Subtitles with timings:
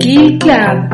[0.00, 0.90] Key Club.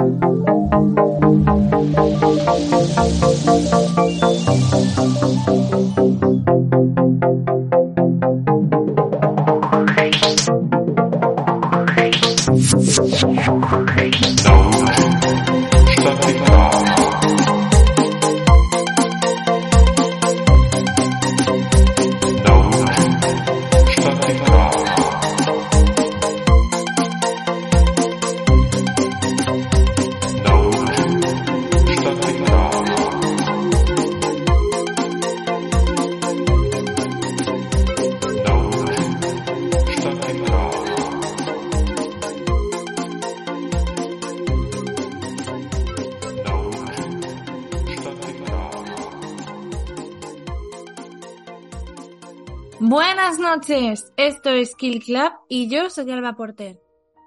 [53.68, 56.78] Noches, esto es Kill Club y yo soy Alba Porter.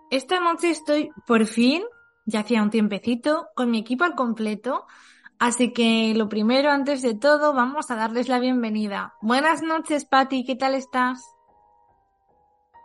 [0.10, 1.84] Esta noche estoy por fin,
[2.26, 4.86] ya hacía un tiempecito, con mi equipo al completo,
[5.38, 9.16] así que lo primero, antes de todo, vamos a darles la bienvenida.
[9.22, 11.22] Buenas noches, Patti, ¿qué tal estás?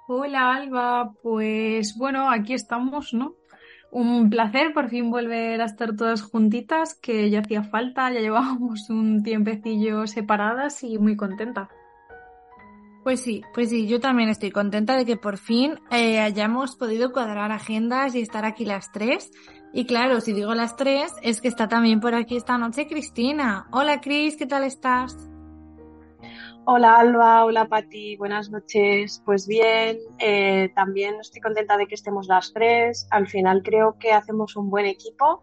[0.08, 3.34] Hola, Alba, pues bueno, aquí estamos, ¿no?
[3.92, 8.90] Un placer por fin volver a estar todas juntitas, que ya hacía falta, ya llevábamos
[8.90, 11.68] un tiempecillo separadas y muy contenta.
[13.04, 17.12] Pues sí, pues sí, yo también estoy contenta de que por fin eh, hayamos podido
[17.12, 19.30] cuadrar agendas y estar aquí las tres.
[19.74, 23.66] Y claro, si digo las tres, es que está también por aquí esta noche Cristina.
[23.72, 25.18] Hola Cris, ¿qué tal estás?
[26.64, 29.20] Hola Alba, hola Pati, buenas noches.
[29.22, 33.06] Pues bien, eh, también estoy contenta de que estemos las tres.
[33.10, 35.42] Al final creo que hacemos un buen equipo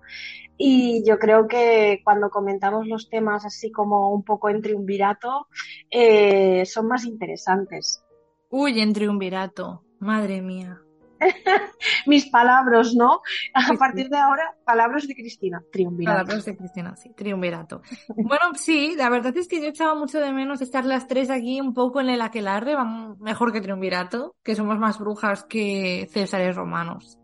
[0.64, 5.48] y yo creo que cuando comentamos los temas así como un poco en triunvirato,
[5.90, 8.04] eh, son más interesantes.
[8.52, 10.80] Uy, en triunvirato, madre mía.
[12.06, 13.22] Mis palabras, ¿no?
[13.56, 16.18] A partir de ahora, palabras de Cristina, triunvirato.
[16.18, 17.82] Palabras de Cristina, sí, triunvirato.
[18.16, 21.60] bueno, sí, la verdad es que yo echaba mucho de menos estar las tres aquí
[21.60, 22.76] un poco en el aquelarre,
[23.20, 27.21] mejor que triunvirato, que somos más brujas que césares romanos.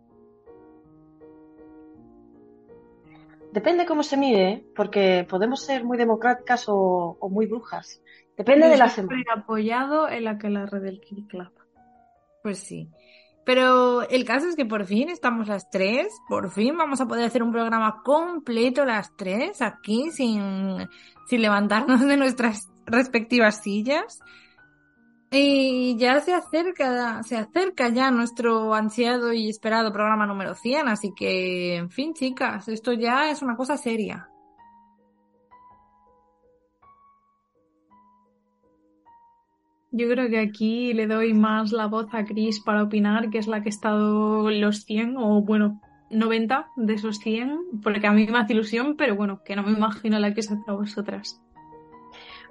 [3.57, 8.03] Depende cómo se mire, porque podemos ser muy democráticas o, o muy brujas.
[8.37, 9.23] Depende Yo de la semana.
[9.35, 11.51] apoyado el aquelarre del Kill Club.
[12.43, 12.91] Pues sí.
[13.43, 17.25] Pero el caso es que por fin estamos las tres, por fin vamos a poder
[17.25, 20.87] hacer un programa completo las tres aquí sin,
[21.25, 24.19] sin levantarnos de nuestras respectivas sillas.
[25.29, 31.13] Y ya se acerca, se acerca ya nuestro ansiado y esperado programa número 100, así
[31.13, 34.29] que, en fin, chicas, esto ya es una cosa seria.
[39.91, 43.47] Yo creo que aquí le doy más la voz a Chris para opinar, que es
[43.47, 48.27] la que ha estado los 100 o bueno, 90 de esos 100, porque a mí
[48.27, 51.41] me hace ilusión, pero bueno, que no me imagino la que os hace a vosotras.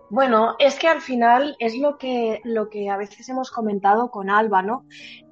[0.09, 4.31] Bueno, es que al final es lo que, lo que a veces hemos comentado con
[4.31, 4.85] Alba, ¿no?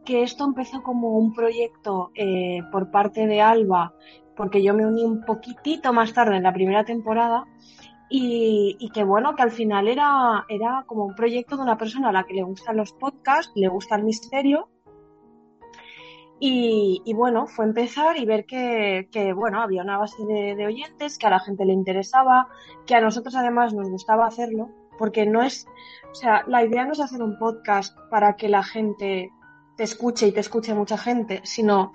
[0.04, 3.94] Que esto empezó como un proyecto eh, por parte de Alba,
[4.36, 7.44] porque yo me uní un poquitito más tarde en la primera temporada,
[8.10, 12.08] y, y que bueno, que al final era, era como un proyecto de una persona
[12.08, 14.68] a la que le gustan los podcasts, le gusta el misterio,
[16.47, 21.16] y, y bueno, fue empezar y ver que, bueno, había una base de, de oyentes,
[21.16, 22.49] que a la gente le interesaba,
[22.84, 24.69] que a nosotros además nos gustaba hacerlo,
[24.99, 25.66] porque no es,
[26.10, 29.31] o sea, la idea no es hacer un podcast para que la gente
[29.78, 31.93] te escuche y te escuche mucha gente, sino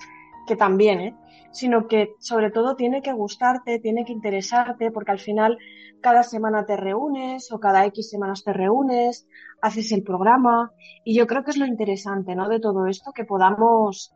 [0.47, 1.15] que también, ¿eh?
[1.51, 5.59] sino que sobre todo tiene que gustarte, tiene que interesarte, porque al final
[6.01, 9.27] cada semana te reúnes o cada X semanas te reúnes,
[9.61, 10.71] haces el programa
[11.03, 12.49] y yo creo que es lo interesante, ¿no?
[12.49, 14.15] De todo esto, que podamos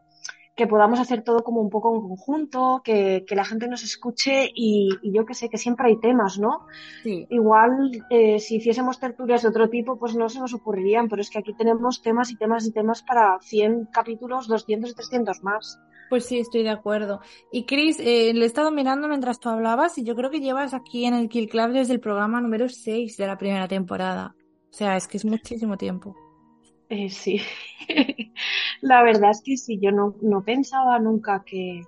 [0.55, 4.51] que podamos hacer todo como un poco en conjunto, que, que la gente nos escuche
[4.53, 6.67] y, y yo que sé, que siempre hay temas, ¿no?
[7.01, 7.25] Sí.
[7.29, 11.31] Igual eh, si hiciésemos tertulias de otro tipo, pues no se nos ocurrirían, pero es
[11.31, 15.79] que aquí tenemos temas y temas y temas para 100 capítulos, 200 y 300 más.
[16.09, 17.21] Pues sí, estoy de acuerdo.
[17.51, 20.75] Y Chris, eh, le he estado mirando mientras tú hablabas y yo creo que llevas
[20.75, 24.35] aquí en el Kill Club desde el programa número 6 de la primera temporada.
[24.69, 26.15] O sea, es que es muchísimo tiempo.
[26.95, 27.41] Eh, sí,
[28.81, 31.81] la verdad es que sí, yo no, no pensaba nunca que,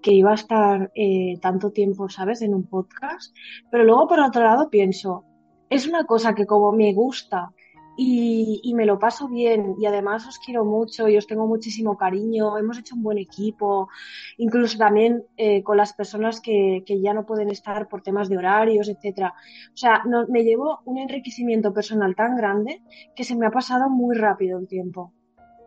[0.00, 3.34] que iba a estar eh, tanto tiempo, ¿sabes?, en un podcast.
[3.70, 5.24] Pero luego, por otro lado, pienso,
[5.70, 7.52] es una cosa que como me gusta
[7.96, 12.58] y, me lo paso bien y además os quiero mucho y os tengo muchísimo cariño,
[12.58, 13.88] hemos hecho un buen equipo,
[14.36, 18.38] incluso también eh, con las personas que, que, ya no pueden estar por temas de
[18.38, 19.34] horarios, etcétera.
[19.72, 22.82] O sea, no, me llevo un enriquecimiento personal tan grande
[23.14, 25.12] que se me ha pasado muy rápido el tiempo.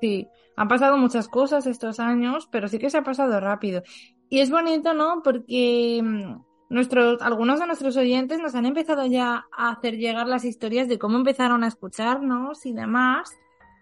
[0.02, 3.84] Sí, han pasado muchas cosas estos años, pero sí que se ha pasado rápido.
[4.30, 5.22] Y es bonito, ¿no?
[5.24, 10.46] Porque mm, nuestros, algunos de nuestros oyentes nos han empezado ya a hacer llegar las
[10.46, 13.38] historias de cómo empezaron a escucharnos y demás.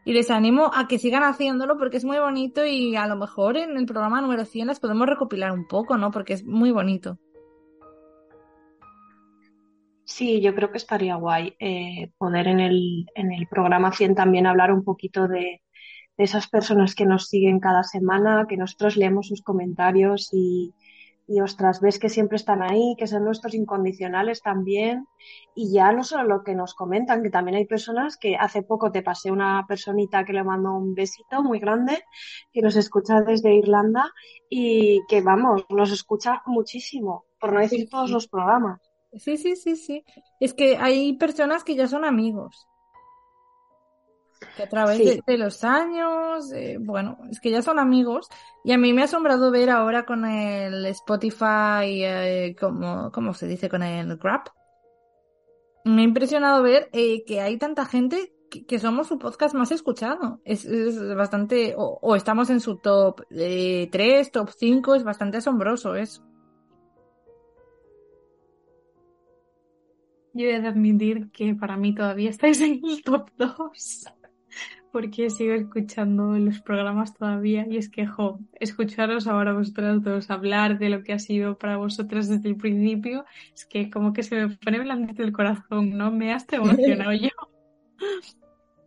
[0.06, 3.58] Y les animo a que sigan haciéndolo porque es muy bonito y a lo mejor
[3.58, 6.12] en el programa número 100 las podemos recopilar un poco, ¿no?
[6.12, 7.18] Porque es muy bonito.
[10.04, 14.46] Sí, yo creo que estaría guay eh, poder en el, en el programa 100 también
[14.46, 15.64] hablar un poquito de,
[16.18, 20.76] de esas personas que nos siguen cada semana, que nosotros leemos sus comentarios y,
[21.28, 25.08] y ostras, ves que siempre están ahí, que son nuestros incondicionales también.
[25.56, 28.92] Y ya no solo lo que nos comentan, que también hay personas que hace poco
[28.92, 32.04] te pasé una personita que le mandó un besito muy grande,
[32.54, 34.12] que nos escucha desde Irlanda
[34.50, 38.82] y que vamos, nos escucha muchísimo, por no decir todos los programas.
[39.14, 40.04] Sí, sí, sí, sí.
[40.40, 42.68] Es que hay personas que ya son amigos
[44.56, 48.28] que a través de, los años, eh, bueno, es que ya son amigos
[48.64, 53.48] y a mí me ha asombrado ver ahora con el Spotify, eh, como, ¿cómo se
[53.48, 53.70] dice?
[53.70, 54.44] Con el Grab.
[55.84, 58.34] Me ha impresionado ver eh, que hay tanta gente
[58.68, 60.42] que, somos su podcast más escuchado.
[60.46, 60.66] Es,
[61.16, 66.24] bastante, o, estamos en su top 3, top 5, es bastante asombroso eso.
[70.34, 74.06] Yo he de admitir que para mí todavía estáis en el top 2
[74.96, 80.80] porque sigo escuchando los programas todavía y es que, jo, escucharos ahora vosotras dos hablar
[80.80, 84.36] de lo que ha sido para vosotras desde el principio, es que como que se
[84.36, 86.12] me pone blandito el corazón, ¿no?
[86.12, 87.28] Me has emocionado yo.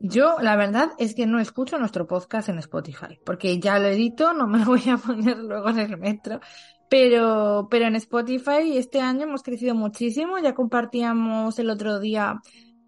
[0.01, 4.33] Yo, la verdad es que no escucho nuestro podcast en Spotify, porque ya lo edito,
[4.33, 6.41] no me lo voy a poner luego en el metro.
[6.89, 10.39] Pero, pero en Spotify este año hemos crecido muchísimo.
[10.39, 12.41] Ya compartíamos el otro día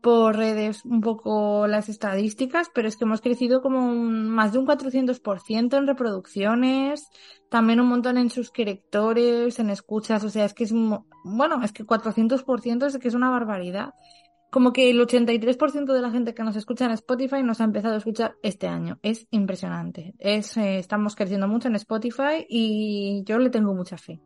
[0.02, 4.67] por redes un poco las estadísticas, pero es que hemos crecido como más de un
[4.67, 7.08] 400% en reproducciones,
[7.50, 11.85] también un montón en suscriptores, en escuchas, o sea, es que es, bueno, es que
[11.85, 13.94] 400% es que es una barbaridad.
[14.50, 17.94] Como que el 83% de la gente que nos escucha en Spotify nos ha empezado
[17.94, 18.99] a escuchar este año.
[19.02, 20.14] Es impresionante.
[20.19, 24.20] Es, eh, estamos creciendo mucho en Spotify y yo le tengo mucha fe.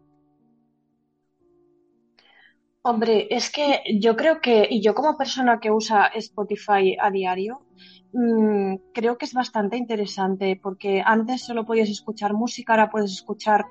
[2.86, 7.62] Hombre, es que yo creo que, y yo como persona que usa Spotify a diario,
[8.12, 13.64] mm, creo que es bastante interesante porque antes solo podías escuchar música, ahora puedes escuchar,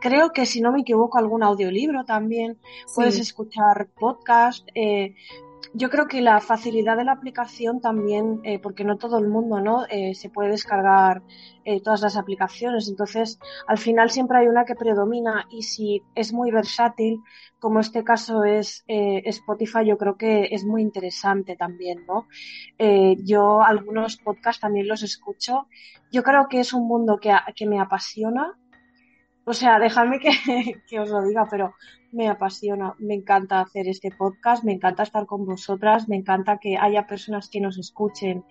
[0.00, 2.58] creo que si no me equivoco, algún audiolibro también,
[2.92, 4.66] puedes escuchar podcast.
[4.74, 5.14] Eh,
[5.76, 9.60] yo creo que la facilidad de la aplicación también, eh, porque no todo el mundo
[9.60, 11.22] no eh, se puede descargar
[11.66, 16.32] eh, todas las aplicaciones, entonces al final siempre hay una que predomina y si es
[16.32, 17.20] muy versátil,
[17.58, 22.26] como este caso es Spotify, yo creo que es muy interesante también, ¿no?
[23.24, 25.66] yo algunos podcasts también los escucho.
[26.12, 28.52] Yo creo que es un mundo que, que me apasiona.
[29.48, 30.18] O sea, dejadme
[30.88, 31.74] que, os lo diga, pero
[32.10, 36.76] me apasiona, me encanta hacer este podcast, me encanta estar con vosotras, me encanta que
[36.76, 38.44] haya personas que nos escuchen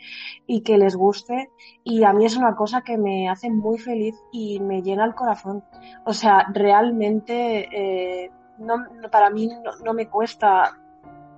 [0.48, 1.50] y que les guste
[1.84, 5.16] y a mí es una cosa que me hace muy feliz y me llena el
[5.16, 5.66] corazón.
[6.06, 8.75] O sea, realmente eh, no,
[9.12, 9.50] para mí
[9.84, 10.78] no, me cuesta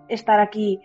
[0.08, 0.82] estar aquí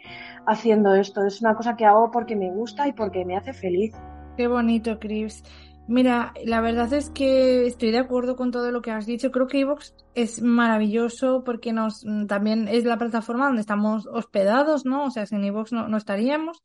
[0.46, 3.94] haciendo esto, es una cosa que hago porque me gusta y porque me hace feliz.
[4.38, 5.44] Qué bonito, Chris.
[5.92, 9.30] Mira, la verdad es que estoy de acuerdo con todo lo que has dicho.
[9.30, 14.86] Creo que Evox es maravilloso porque nos mm, también es la plataforma donde estamos hospedados,
[14.86, 15.04] ¿no?
[15.04, 16.62] O sea, sin Evox no, no estaríamos.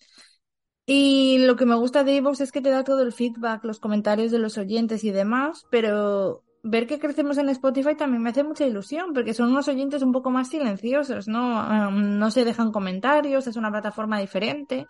[0.86, 3.82] Y lo que me gusta de Evox es que te da todo el feedback, los
[3.82, 8.46] comentarios de los oyentes y demás, pero ver que crecemos en Spotify también me hace
[8.46, 11.90] mucha ilusión porque son unos oyentes un poco más silenciosos, ¿no?
[11.90, 14.88] Em, no se dejan comentarios, es una plataforma diferente.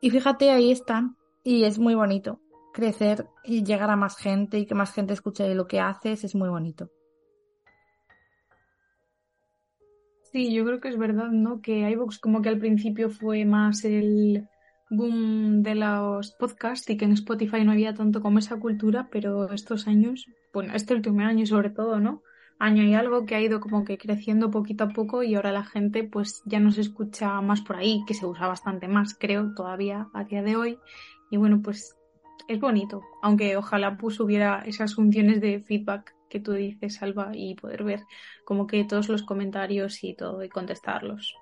[0.00, 1.16] Y fíjate, ahí están.
[1.44, 2.40] Y es muy bonito
[2.74, 6.34] crecer y llegar a más gente y que más gente escuche lo que haces es
[6.34, 6.90] muy bonito.
[10.32, 11.62] Sí, yo creo que es verdad, ¿no?
[11.62, 14.48] Que iVoox como que al principio fue más el
[14.90, 19.52] boom de los podcasts y que en Spotify no había tanto como esa cultura, pero
[19.52, 22.22] estos años, bueno, este último año sobre todo, ¿no?
[22.58, 25.64] Año y algo que ha ido como que creciendo poquito a poco y ahora la
[25.64, 29.54] gente pues ya no se escucha más por ahí, que se usa bastante más, creo,
[29.54, 30.78] todavía a día de hoy.
[31.30, 31.96] Y bueno, pues
[32.48, 37.54] es bonito, aunque ojalá pues hubiera esas funciones de feedback que tú dices, Alba, y
[37.54, 38.00] poder ver
[38.44, 41.34] como que todos los comentarios y todo y contestarlos.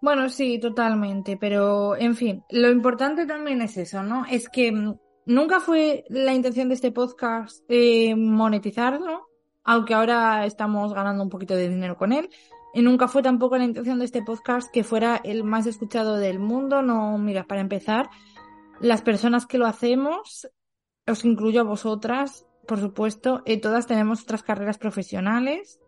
[0.00, 4.24] Bueno, sí, totalmente, pero en fin, lo importante también es eso, ¿no?
[4.28, 9.28] Es que mm, nunca fue la intención de este podcast eh, monetizarlo,
[9.62, 12.28] aunque ahora estamos ganando un poquito de dinero con él.
[12.74, 16.38] Y nunca fue tampoco la intención de este podcast que fuera el más escuchado del
[16.38, 16.82] mundo.
[16.82, 18.08] No, mira, para empezar,
[18.82, 20.48] las personas que lo hacemos,
[21.06, 25.80] os incluyo a vosotras, por supuesto, eh, todas tenemos otras carreras profesionales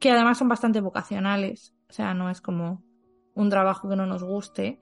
[0.00, 1.74] que además son bastante vocacionales.
[1.88, 2.82] O sea, no es como
[3.34, 4.80] un trabajo que no nos guste.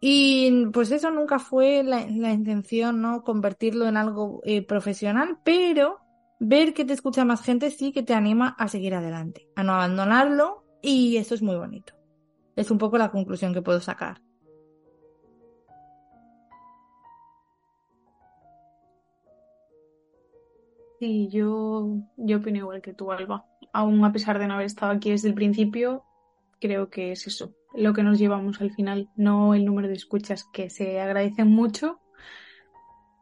[0.00, 3.22] Y pues eso nunca fue la, intención, ¿no?
[3.22, 5.98] Convertirlo en algo eh, profesional, pero
[6.38, 9.74] ver que te escucha más gente sí que te anima a seguir adelante, a no
[9.74, 11.94] abandonarlo y eso es muy bonito.
[12.56, 14.22] Es un poco la conclusión que puedo sacar.
[21.00, 23.46] Sí, yo, yo opino igual que tú, Alba.
[23.72, 26.04] Aún a pesar de no haber estado aquí desde el principio,
[26.60, 30.44] creo que es eso, lo que nos llevamos al final, no el número de escuchas
[30.52, 32.00] que se agradecen mucho,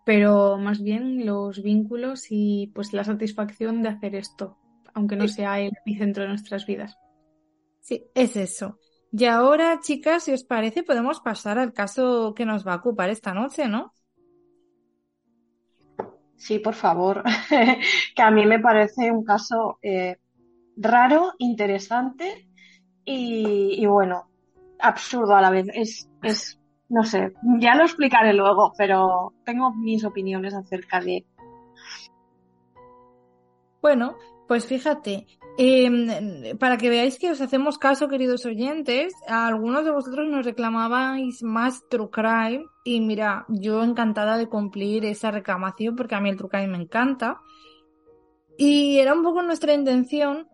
[0.05, 4.59] pero más bien los vínculos y pues la satisfacción de hacer esto,
[4.93, 6.99] aunque no sea el epicentro de nuestras vidas.
[7.81, 8.81] Sí, es eso.
[9.13, 13.09] Y ahora, chicas, si os parece, podemos pasar al caso que nos va a ocupar
[13.09, 13.95] esta noche, ¿no?
[16.39, 17.25] Sí, por favor,
[18.15, 20.17] que a mí me parece un caso eh,
[20.77, 22.49] raro, interesante
[23.05, 24.29] y, bueno,
[24.79, 25.67] absurdo a la vez.
[25.75, 31.27] Es, es, no sé, ya lo explicaré luego, pero tengo mis opiniones acerca de.
[33.83, 34.17] Bueno,
[34.49, 35.27] pues fíjate,
[35.59, 41.43] em, para que veáis que os hacemos caso, queridos oyentes, algunos de vosotros nos reclamabais
[41.43, 46.37] más True Crime y mira, yo encantada de cumplir esa reclamación porque a mí el
[46.39, 47.41] True Crime me encanta.
[48.57, 50.49] Y era un poco nuestra intención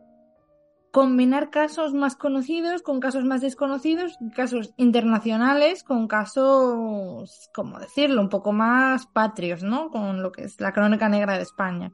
[0.90, 8.28] combinar casos más conocidos con casos más desconocidos, casos internacionales con casos, como decirlo, un
[8.28, 9.90] poco más patrios, ¿no?
[9.90, 11.92] Con lo que es la crónica negra de España.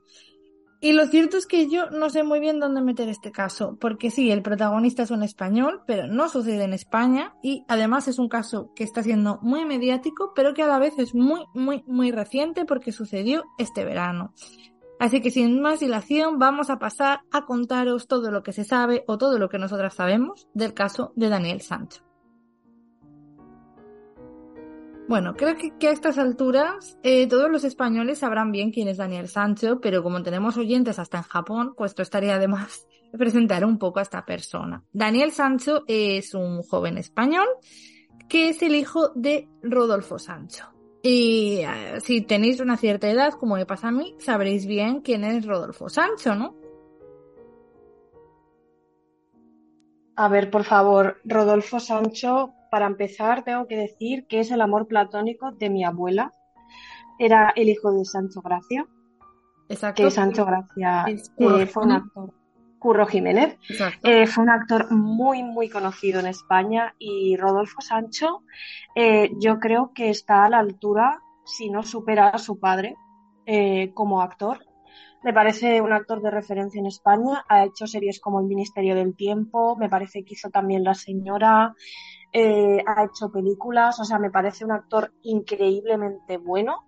[0.83, 4.11] Y lo cierto es que yo no sé muy bien dónde meter este caso, porque
[4.11, 8.31] sí, el protagonista es un español, pero no sucede en España y además es un
[8.31, 12.13] caso que está siendo muy mediático, pero que a la vez es muy, muy, muy
[12.13, 14.33] reciente porque sucedió este verano.
[14.99, 19.05] Así que sin más dilación vamos a pasar a contaros todo lo que se sabe
[19.07, 22.10] o todo lo que nosotras sabemos del caso de Daniel Sancho.
[25.11, 29.27] Bueno, creo que, a estas alturas eh, todos los españoles sabrán bien quién es Daniel
[29.27, 32.87] Sancho, pero como tenemos oyentes hasta en Japón, pues esto estaría de más
[33.19, 34.85] presentar un poco a esta persona.
[34.93, 37.49] Daniel Sancho es un joven español
[38.29, 40.67] que es el hijo de Rodolfo Sancho.
[41.03, 45.25] Y eh, si tenéis una cierta edad, como me pasa a mí, sabréis bien quién
[45.25, 46.55] es Rodolfo Sancho, ¿no?
[50.15, 54.87] A ver, por favor, Rodolfo Sancho, para empezar, tengo que decir que es el amor
[54.87, 56.33] platónico de mi abuela.
[57.19, 58.87] Era el hijo de Sancho Gracia.
[59.69, 60.03] Exacto.
[60.03, 62.35] Que Sancho Gracia eh, fue un actor
[62.81, 63.59] Curro Jiménez.
[64.03, 68.43] Eh, fue un actor muy, muy conocido en España y Rodolfo Sancho
[68.97, 72.97] eh, yo creo que está a la altura, si no supera a su padre
[73.47, 74.65] eh, como actor.
[75.23, 77.45] Me parece un actor de referencia en España.
[77.49, 81.75] Ha hecho series como El Ministerio del Tiempo, me parece que hizo también La Señora,
[82.35, 86.85] ha hecho películas, o sea, me parece un actor increíblemente bueno.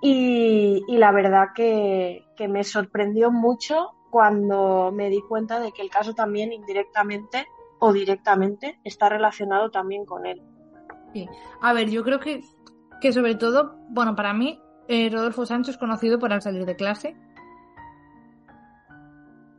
[0.00, 5.90] Y, la verdad que, que me sorprendió mucho cuando me di cuenta de que el
[5.90, 7.46] caso también indirectamente
[7.78, 10.42] o directamente está relacionado también con él.
[11.12, 11.28] Sí.
[11.60, 12.42] A ver, yo creo que,
[13.00, 16.76] que sobre todo, bueno, para mí, eh, Rodolfo Sancho es conocido por Al salir de
[16.76, 17.16] clase.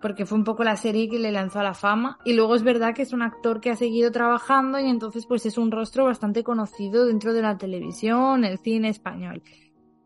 [0.01, 2.19] Porque fue un poco la serie que le lanzó a la fama.
[2.25, 5.45] Y luego es verdad que es un actor que ha seguido trabajando y entonces pues
[5.45, 9.41] es un rostro bastante conocido dentro de la televisión, el cine español.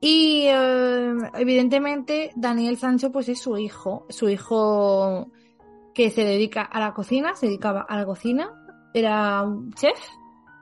[0.02, 5.32] Y eh, evidentemente Daniel Sancho pues es su hijo, su hijo
[5.94, 8.50] que se dedica a la cocina, se dedicaba a la cocina,
[8.94, 10.00] era un chef,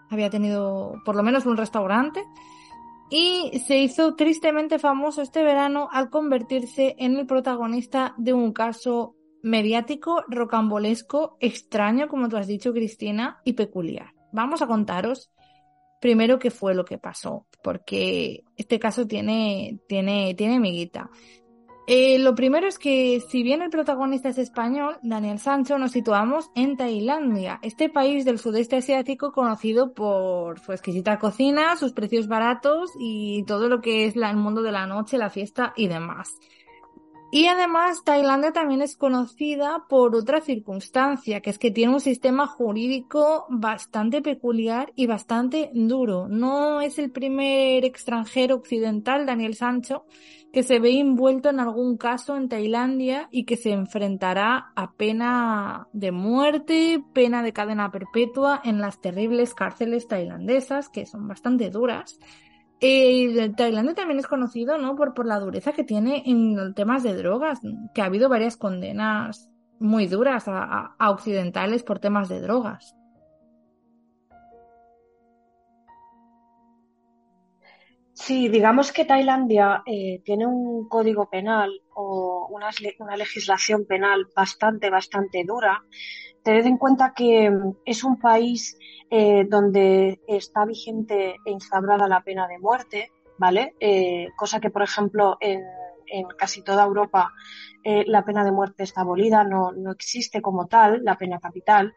[0.09, 2.23] había tenido por lo menos un restaurante
[3.09, 9.15] y se hizo tristemente famoso este verano al convertirse en el protagonista de un caso
[9.47, 14.13] mediático, rocambolesco, extraño, como tú has dicho, Cristina, y peculiar.
[14.31, 15.31] Vamos a contaros
[15.99, 21.09] primero qué fue lo que pasó, porque este caso tiene, tiene, tiene miguita.
[21.89, 26.51] Eh, lo primero es que, si bien el protagonista es español, Daniel Sancho, nos situamos
[26.53, 32.91] en Tailandia, este país del sudeste asiático conocido por su exquisita cocina, sus precios baratos
[32.99, 36.37] y todo lo que es el mundo de la noche, la fiesta y demás.
[37.29, 42.47] Y además Tailandia también es conocida por otra circunstancia, que es que tiene un sistema
[42.47, 46.29] jurídico bastante peculiar y bastante duro.
[46.29, 50.05] No es el primer extranjero occidental, Daniel Sancho,
[50.53, 55.89] que se ve envuelto en algún caso en Tailandia y que se enfrentará a pena
[55.91, 62.19] de muerte, pena de cadena perpetua en las terribles cárceles tailandesas, que son bastante duras.
[62.79, 64.95] Eh, Tailandia también es conocido, ¿no?
[64.95, 67.59] Por, por la dureza que tiene en temas de drogas,
[67.93, 72.95] que ha habido varias condenas muy duras a, a occidentales por temas de drogas.
[78.19, 84.89] Sí, digamos que Tailandia eh, tiene un código penal o una, una, legislación penal bastante,
[84.89, 85.83] bastante dura.
[86.47, 88.77] Tened en cuenta que mm, es un país
[89.09, 93.75] eh, donde está vigente e instaurada la pena de muerte, ¿vale?
[93.81, 95.61] Eh, cosa que, por ejemplo, en,
[96.37, 97.33] casi toda Europa
[97.83, 101.93] eh, la pena de muerte está abolida, no, no, existe como tal la pena capital.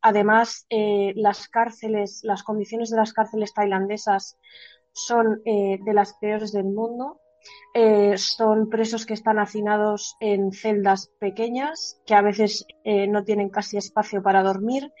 [0.00, 4.38] Además, las cárceles, las condiciones de las cárceles tailandesas
[4.92, 7.19] son de las peores del mundo.
[8.16, 14.22] Son presos que están hacinados en celdas pequeñas, que a veces no tienen casi espacio
[14.22, 14.92] para dormir,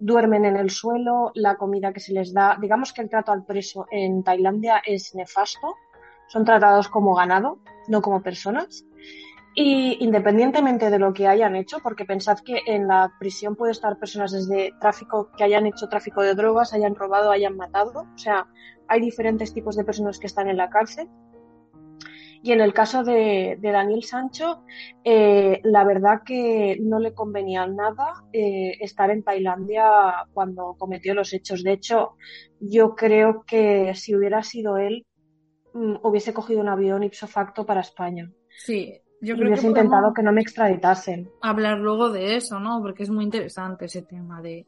[0.00, 3.44] duermen en el suelo, la comida que se les da, digamos que el trato al
[3.44, 5.74] preso en Tailandia es nefasto,
[6.28, 8.84] son tratados como ganado, no como personas.
[9.54, 13.98] Y independientemente de lo que hayan hecho, porque pensad que en la prisión puede estar
[13.98, 18.46] personas desde tráfico que hayan hecho tráfico de drogas, hayan robado, hayan matado, o sea,
[18.86, 21.08] hay diferentes tipos de personas que están en la cárcel.
[22.42, 24.62] Y en el caso de, de Daniel Sancho,
[25.04, 31.32] eh, la verdad que no le convenía nada eh, estar en Tailandia cuando cometió los
[31.32, 31.62] hechos.
[31.64, 32.16] De hecho,
[32.60, 35.06] yo creo que si hubiera sido él,
[35.74, 38.30] mm, hubiese cogido un avión ipso facto para España.
[38.56, 41.30] Sí, yo y creo hubiese que intentado que no me extraditasen.
[41.40, 42.80] hablar luego de eso, ¿no?
[42.82, 44.66] Porque es muy interesante ese tema de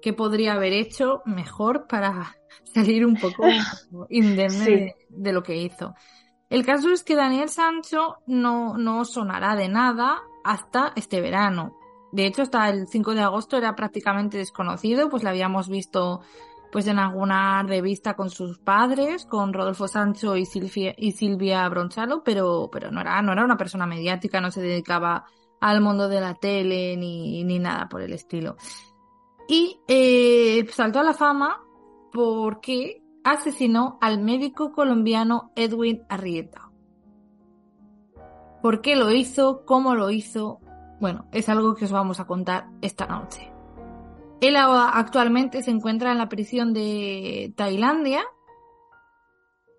[0.00, 3.66] qué podría haber hecho mejor para salir un poco
[4.08, 4.70] indemne Sí.
[4.70, 5.94] de, de lo que hizo.
[6.50, 11.76] El caso es que Daniel Sancho no, no sonará de nada hasta este verano.
[12.10, 16.22] De hecho, hasta el 5 de agosto era prácticamente desconocido, pues lo habíamos visto
[16.72, 22.22] pues en alguna revista con sus padres, con Rodolfo Sancho y Silvia, y Silvia Bronchalo,
[22.22, 25.24] pero, pero no era, no era una persona mediática, no se dedicaba
[25.60, 28.56] al mundo de la tele ni, ni nada por el estilo.
[29.48, 31.62] Y eh, saltó a la fama
[32.12, 36.70] porque asesinó al médico colombiano Edwin Arrieta.
[38.62, 39.64] ¿Por qué lo hizo?
[39.64, 40.60] ¿Cómo lo hizo?
[41.00, 43.52] Bueno, es algo que os vamos a contar esta noche.
[44.40, 48.24] Él actualmente se encuentra en la prisión de Tailandia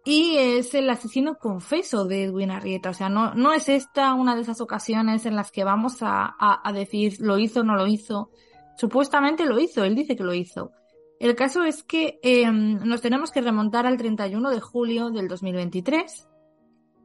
[0.05, 2.89] y es el asesino confeso de Edwin Arrieta.
[2.89, 6.35] O sea, no, no es esta una de esas ocasiones en las que vamos a,
[6.39, 8.31] a, a decir lo hizo o no lo hizo.
[8.77, 10.71] Supuestamente lo hizo, él dice que lo hizo.
[11.19, 16.29] El caso es que eh, nos tenemos que remontar al 31 de julio del 2023,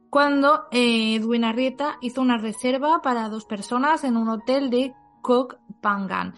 [0.09, 5.49] cuando eh, Edwin Arrieta hizo una reserva para dos personas en un hotel de Koh
[5.81, 6.33] Phangan.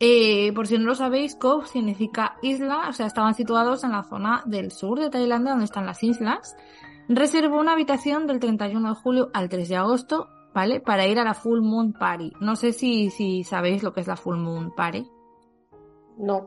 [0.00, 4.02] Eh, por si no lo sabéis, Koh significa isla, o sea, estaban situados en la
[4.02, 6.56] zona del sur de Tailandia, donde están las islas.
[7.08, 10.80] Reservó una habitación del 31 de julio al 3 de agosto, ¿vale?
[10.80, 12.32] Para ir a la Full Moon Party.
[12.40, 15.06] No sé si, si sabéis lo que es la Full Moon Party.
[16.18, 16.46] No.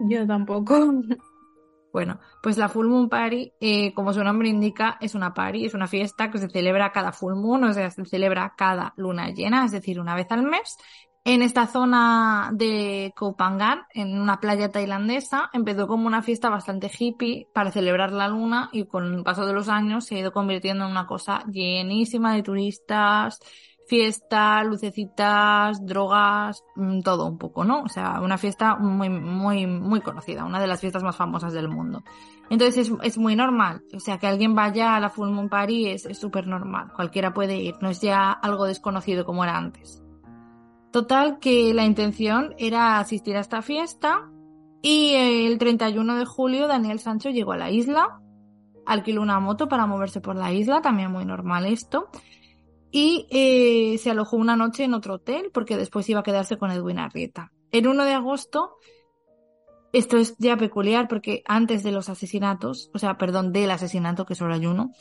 [0.00, 0.92] Yo tampoco.
[1.92, 5.74] Bueno, pues la Full Moon Party, eh, como su nombre indica, es una party, es
[5.74, 9.66] una fiesta que se celebra cada full moon, o sea, se celebra cada luna llena,
[9.66, 10.78] es decir, una vez al mes.
[11.24, 16.90] En esta zona de Koh Phangan, en una playa tailandesa, empezó como una fiesta bastante
[16.98, 20.32] hippie para celebrar la luna y con el paso de los años se ha ido
[20.32, 23.38] convirtiendo en una cosa llenísima de turistas,
[23.92, 27.82] fiesta, lucecitas, drogas, mm, todo un poco, ¿no?
[27.82, 31.68] O sea, una fiesta muy, muy, muy conocida, una de las fiestas más famosas del
[31.68, 32.02] mundo.
[32.48, 36.08] Entonces es, muy normal, o sea, que alguien vaya a la Full Moon Party es
[36.18, 40.02] súper normal, cualquiera puede ir, no es ya algo desconocido como era antes.
[40.90, 44.30] Total, que la intención era asistir a esta fiesta
[44.80, 48.22] y el 31 de julio Daniel Sancho llegó a la isla,
[48.86, 52.08] alquiló una moto para moverse por la isla, también muy normal esto,
[52.92, 56.70] y eh, se alojó una noche en otro hotel porque después iba a quedarse con
[56.70, 57.50] Edwin Arrieta.
[57.70, 58.76] El 1 de agosto,
[59.92, 64.34] esto es ya peculiar porque antes de los asesinatos, o sea, perdón, del asesinato, que
[64.34, 64.92] solo hay uno,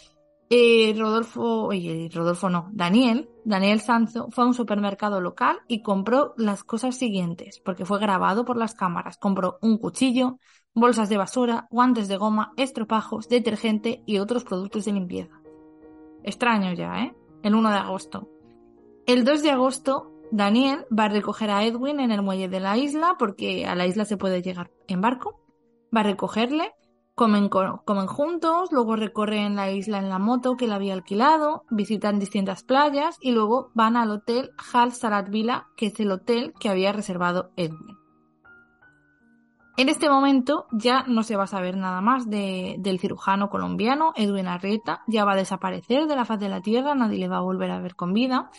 [0.50, 6.34] eh, Rodolfo, oye, Rodolfo no, Daniel, Daniel Sanzo fue a un supermercado local y compró
[6.38, 9.18] las cosas siguientes, porque fue grabado por las cámaras.
[9.18, 10.40] Compró un cuchillo,
[10.74, 15.42] bolsas de basura, guantes de goma, estropajos, detergente y otros productos de limpieza.
[16.24, 17.16] Extraño ya, ¿eh?
[17.44, 18.28] El 1 de agosto.
[19.06, 22.78] El 2 de agosto, Daniel va a recoger a Edwin en el muelle de la
[22.78, 25.40] isla, porque a la isla se puede llegar en barco.
[25.96, 26.72] Va a recogerle,
[27.16, 31.64] comen, co- comen juntos, luego recorren la isla en la moto que le había alquilado,
[31.70, 36.54] visitan distintas playas y luego van al hotel Hal Sarat Villa, que es el hotel
[36.60, 37.98] que había reservado Edwin.
[39.78, 44.12] En este momento ya no se va a saber nada más de- del cirujano colombiano
[44.16, 47.38] Edwin Arrieta, ya va a desaparecer de la faz de la Tierra, nadie le va
[47.38, 48.52] a volver a ver con vida.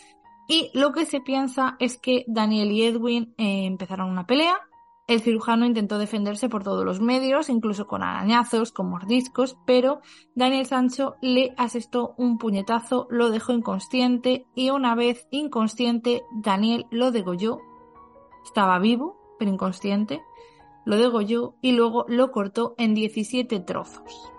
[0.47, 4.57] Y lo que se piensa es que Daniel y Edwin eh, empezaron una pelea.
[5.07, 10.01] El cirujano intentó defenderse por todos los medios, incluso con arañazos, con mordiscos, pero
[10.33, 17.11] Daniel Sancho le asestó un puñetazo, lo dejó inconsciente y una vez inconsciente, Daniel lo
[17.11, 17.59] degolló.
[18.45, 20.21] Estaba vivo, pero inconsciente
[20.85, 24.31] lo degolló y luego lo cortó en 17 trozos.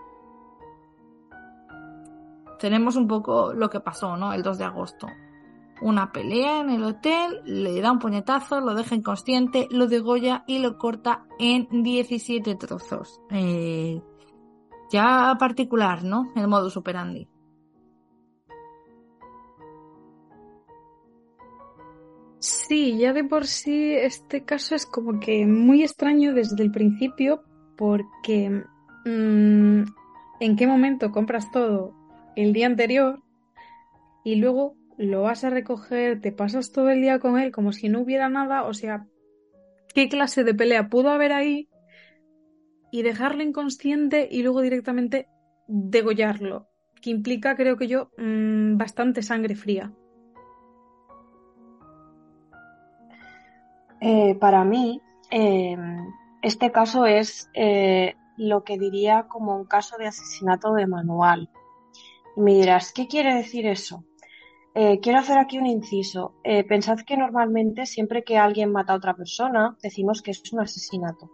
[2.58, 4.32] Tenemos un poco lo que pasó, ¿no?
[4.32, 5.06] El 2 de agosto.
[5.82, 10.60] Una pelea en el hotel, le da un puñetazo, lo deja inconsciente, lo degolla y
[10.60, 13.20] lo corta en 17 trozos.
[13.30, 14.00] Eh,
[14.90, 16.32] ya particular, ¿no?
[16.36, 17.28] El modus operandi.
[22.44, 27.42] Sí, ya de por sí este caso es como que muy extraño desde el principio
[27.74, 28.50] porque
[29.06, 29.84] mm,
[30.40, 31.94] en qué momento compras todo
[32.36, 33.22] el día anterior
[34.24, 37.88] y luego lo vas a recoger, te pasas todo el día con él como si
[37.88, 39.06] no hubiera nada, o sea,
[39.94, 41.70] ¿qué clase de pelea pudo haber ahí?
[42.92, 45.28] Y dejarlo inconsciente y luego directamente
[45.66, 46.68] degollarlo,
[47.00, 49.94] que implica, creo que yo, mm, bastante sangre fría.
[54.00, 55.76] Eh, para mí, eh,
[56.42, 61.50] este caso es eh, lo que diría como un caso de asesinato de manual.
[62.36, 64.04] Y me dirás, ¿qué quiere decir eso?
[64.74, 66.34] Eh, quiero hacer aquí un inciso.
[66.68, 71.30] Pensad que normalmente siempre que alguien mata a otra persona decimos que es un asesinato,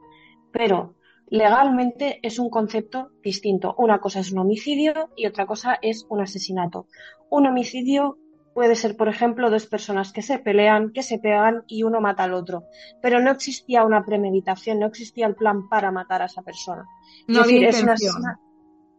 [0.53, 0.95] pero
[1.27, 3.75] legalmente es un concepto distinto.
[3.79, 6.87] Una cosa es un homicidio y otra cosa es un asesinato.
[7.31, 8.19] Un homicidio
[8.55, 12.25] puede ser, por ejemplo, dos personas que se pelean, que se pegan y uno mata
[12.25, 12.65] al otro,
[13.01, 16.85] pero no existía una premeditación, no existía el plan para matar a esa persona.
[17.29, 18.23] Es No había decir, es una intención.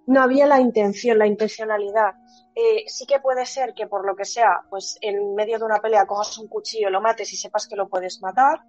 [0.07, 2.13] no había la intención, la intencionalidad.
[2.55, 5.79] Eh, sí que puede ser que por lo que sea, pues en medio de una
[5.79, 8.61] pelea cojas un cuchillo, lo mates y sepas que lo puedes matar,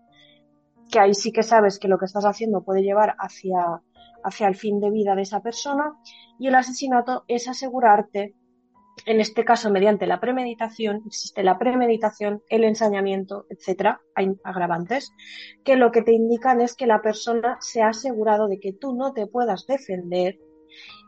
[0.90, 3.82] que ahí sí que sabes que lo que estás haciendo puede llevar hacia,
[4.24, 5.94] hacia el fin de vida de esa persona.
[6.38, 8.34] Y el asesinato es asegurarte,
[9.06, 15.12] en este caso mediante la premeditación, existe la premeditación, el ensañamiento, etcétera, hay agravantes,
[15.64, 18.94] que lo que te indican es que la persona se ha asegurado de que tú
[18.94, 20.38] no te puedas defender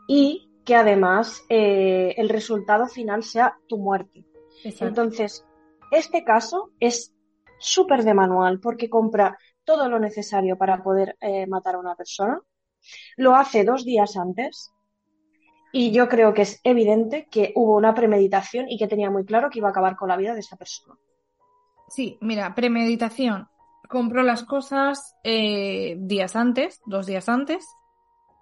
[0.07, 4.25] y que además eh, el resultado final sea tu muerte.
[4.63, 5.45] Entonces,
[5.91, 7.13] este caso es
[7.59, 12.39] súper de manual porque compra todo lo necesario para poder eh, matar a una persona.
[13.15, 14.74] Lo hace dos días antes
[15.77, 19.49] y yo creo que es evidente que hubo una premeditación y que tenía muy claro
[19.49, 20.97] que iba a acabar con la vida de esa persona.
[21.89, 23.49] Sí, mira, premeditación.
[23.89, 27.67] Compró las cosas eh, días antes, dos días antes.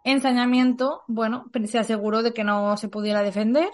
[0.03, 3.71] Ensañamiento, bueno, se aseguró de que no se pudiera defender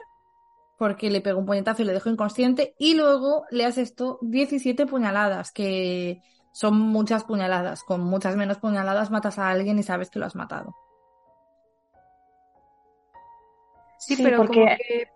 [0.78, 5.52] porque le pegó un puñetazo y le dejó inconsciente y luego le asestó 17 puñaladas,
[5.52, 6.22] que
[6.54, 7.84] son muchas puñaladas.
[7.84, 10.78] Con muchas menos puñaladas matas a alguien y sabes que lo has matado.
[14.00, 15.08] Sí, Sí, pero porque- como que...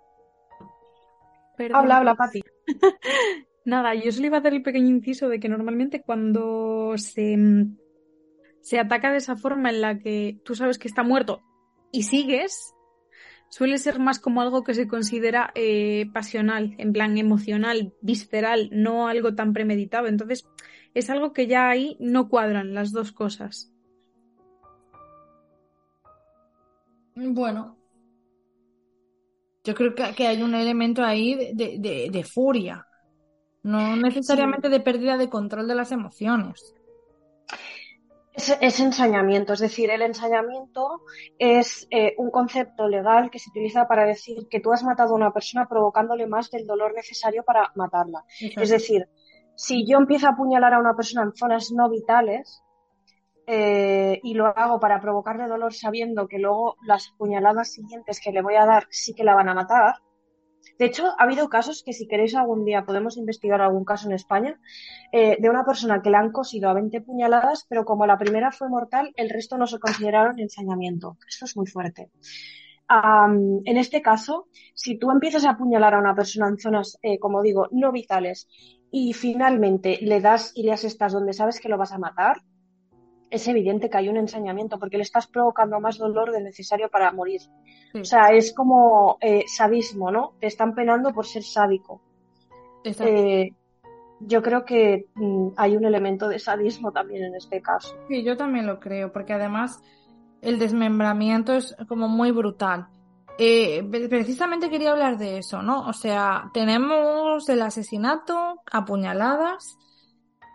[1.58, 1.78] Perdón.
[1.78, 2.42] Habla, habla, Pati.
[3.66, 7.38] Nada, yo solo iba a hacer el pequeño inciso de que normalmente cuando se,
[8.62, 11.42] se ataca de esa forma en la que tú sabes que está muerto
[11.92, 12.74] y sigues,
[13.50, 19.08] suele ser más como algo que se considera eh, pasional, en plan emocional, visceral, no
[19.08, 20.08] algo tan premeditado.
[20.08, 20.46] Entonces,
[20.94, 23.72] es algo que ya ahí no cuadran las dos cosas.
[27.16, 27.78] Bueno.
[29.64, 32.86] Yo creo que, que hay un elemento ahí de, de- de- de furia.
[33.64, 36.76] No necesariamente de pérdida de control de las emociones.
[38.34, 41.02] Es, es ensañamiento, es decir, el ensañamiento
[41.38, 45.18] es eh, un concepto legal que se utiliza para decir que tú has matado a
[45.18, 48.26] una persona provocándole más del dolor necesario para matarla.
[48.40, 49.08] Es decir,
[49.56, 52.64] si yo empiezo a apuñalar a una persona en zonas no vitales
[53.46, 58.42] eh, y lo hago para provocarle dolor sabiendo que luego las puñaladas siguientes que le
[58.42, 59.96] voy a dar sí que la van a matar.
[60.80, 64.14] De hecho, ha habido casos que si queréis algún día podemos investigar algún caso en
[64.14, 64.60] España
[65.12, 68.52] eh, de una persona que le han cosido a 20 puñaladas, pero como la primera
[68.52, 71.18] fue mortal, el resto no se consideraron ensañamiento.
[71.28, 72.10] Esto es muy fuerte.
[72.90, 77.42] en este caso, si tú empiezas a apuñalar a una persona en zonas, eh, como
[77.42, 78.48] digo, no vitales
[78.92, 82.38] y finalmente le das y le asestas donde sabes que lo vas a matar,
[83.34, 87.12] es evidente que hay un ensañamiento porque le estás provocando más dolor del necesario para
[87.12, 87.42] morir.
[87.92, 88.00] Sí.
[88.02, 90.34] O sea, es como eh, sadismo, ¿no?
[90.40, 92.02] Te están penando por ser sádico.
[92.84, 93.52] Eh,
[94.20, 97.96] yo creo que mm, hay un elemento de sadismo también en este caso.
[98.08, 99.82] Sí, yo también lo creo, porque además
[100.42, 102.88] el desmembramiento es como muy brutal.
[103.40, 105.88] Eh, pre- precisamente quería hablar de eso, ¿no?
[105.88, 109.78] O sea, tenemos el asesinato, apuñaladas,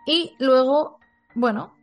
[0.05, 0.99] y luego,
[1.35, 1.73] bueno,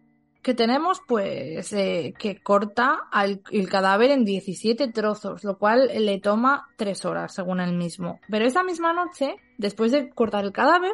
[0.47, 3.09] que tenemos pues eh, que corta
[3.51, 8.21] el cadáver en 17 trozos, lo cual le toma 3 horas, según él mismo.
[8.31, 10.93] Pero esa misma noche, después de cortar el cadáver,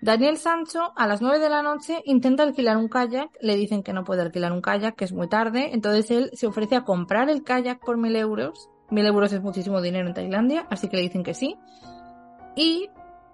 [0.00, 3.92] Daniel Sancho a las 9 de la noche intenta alquilar un kayak, le dicen que
[3.92, 7.28] no puede alquilar un kayak, que es muy tarde, entonces él se ofrece a comprar
[7.30, 8.70] el kayak por 1000 euros.
[8.90, 11.56] 1000 euros es muchísimo dinero en Tailandia, así que le dicen que sí.
[12.54, 12.90] Y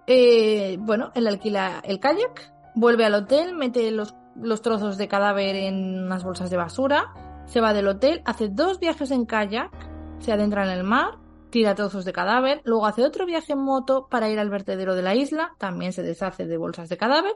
[0.06, 5.56] eh, bueno, él alquila el kayak, vuelve al hotel, mete los, los trozos de cadáver
[5.56, 7.12] en unas bolsas de basura,
[7.46, 9.70] se va del hotel, hace dos viajes en kayak,
[10.18, 11.18] se adentra en el mar,
[11.50, 15.02] tira trozos de cadáver, luego hace otro viaje en moto para ir al vertedero de
[15.02, 17.34] la isla, también se deshace de bolsas de cadáver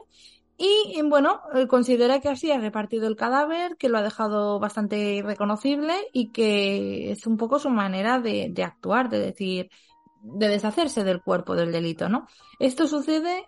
[0.61, 5.21] y bueno, eh, considera que así ha repartido el cadáver, que lo ha dejado bastante
[5.23, 9.69] reconocible y que es un poco su manera de, de actuar, de decir,
[10.21, 12.27] de deshacerse del cuerpo del delito, ¿no?
[12.59, 13.47] Esto sucede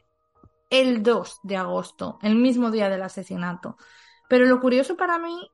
[0.72, 3.78] el 2 de agosto, el mismo día del asesinato.
[4.28, 5.52] Pero lo curioso para mí,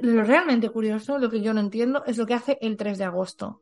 [0.00, 3.04] lo realmente curioso, lo que yo no entiendo, es lo que hace el 3 de
[3.04, 3.60] agosto.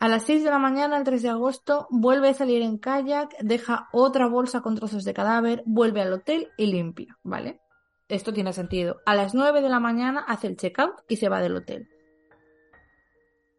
[0.00, 3.36] A las 6 de la mañana, el 3 de agosto, vuelve a salir en kayak,
[3.40, 7.60] deja otra bolsa con trozos de cadáver, vuelve al hotel y limpia, ¿vale?
[8.08, 9.00] Esto tiene sentido.
[9.04, 11.88] A las 9 de la mañana hace el checkout y se va del hotel.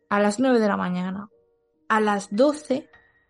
[0.10, 1.30] A las 9 de la mañana.
[1.90, 2.90] A las 12,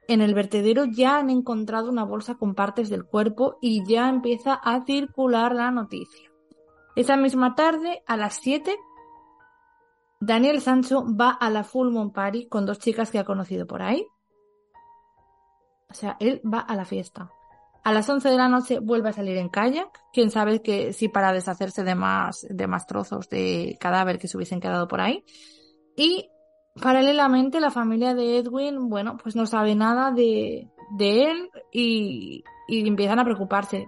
[0.09, 4.53] en el vertedero ya han encontrado una bolsa con partes del cuerpo y ya empieza
[4.55, 6.29] a circular la noticia.
[6.95, 8.75] Esa misma tarde, a las 7,
[10.19, 13.83] Daniel Sancho va a la Full Moon Party con dos chicas que ha conocido por
[13.83, 14.05] ahí.
[15.89, 17.31] O sea, él va a la fiesta.
[17.83, 19.89] A las 11 de la noche vuelve a salir en kayak.
[20.11, 24.59] Quién sabe sí para deshacerse de más, de más trozos de cadáver que se hubiesen
[24.59, 25.23] quedado por ahí.
[25.95, 26.29] Y
[26.81, 32.87] paralelamente la familia de Edwin, bueno, pues no sabe nada de, de él y, y
[32.87, 33.87] empiezan a preocuparse.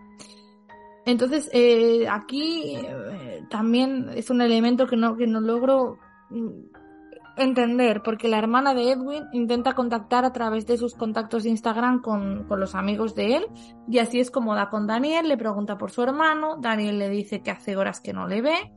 [1.06, 5.97] Entonces, eh, aquí eh, también es un elemento que no, que no logro
[6.30, 11.49] mm, entender, porque la hermana de Edwin intenta contactar a través de sus contactos de
[11.49, 13.45] Instagram con, con los amigos de él,
[13.89, 17.41] y así es como da con Daniel, le pregunta por su hermano, Daniel le dice
[17.41, 18.71] que hace horas que no le ve,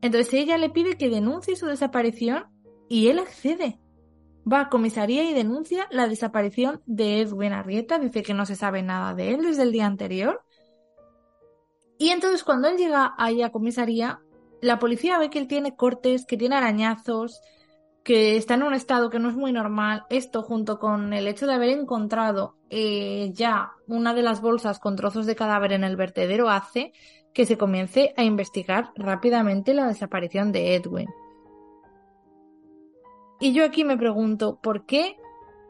[0.00, 2.44] entonces ella le pide que denuncie su desaparición
[2.92, 3.78] y él accede.
[4.50, 8.82] Va a comisaría y denuncia la desaparición de Edwin Arrieta, dice que no se sabe
[8.82, 10.42] nada de él desde el día anterior.
[11.96, 14.20] Y entonces cuando él llega ahí a comisaría,
[14.60, 17.40] la policía ve que él tiene cortes, que tiene arañazos,
[18.04, 20.04] que está en un estado que no es muy normal.
[20.10, 24.96] Esto junto con el hecho de haber encontrado eh, ya una de las bolsas con
[24.96, 26.92] trozos de cadáver en el vertedero hace
[27.32, 31.08] que se comience a investigar rápidamente la desaparición de Edwin.
[33.42, 35.16] Y yo aquí me pregunto, ¿por qué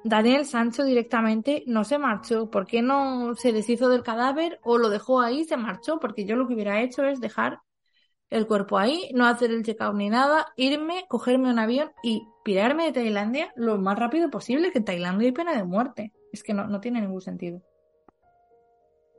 [0.04, 2.50] Daniel Sancho directamente no se marchó?
[2.50, 5.98] ¿Por qué no se deshizo del cadáver o lo dejó ahí y se marchó?
[5.98, 7.60] Porque yo lo que hubiera hecho es dejar
[8.28, 12.84] el cuerpo ahí, no hacer el check-out ni nada, irme, cogerme un avión y pirarme
[12.84, 16.12] de Tailandia lo más rápido posible, que en Tailandia hay pena de muerte.
[16.30, 17.62] Es que no, no tiene ningún sentido.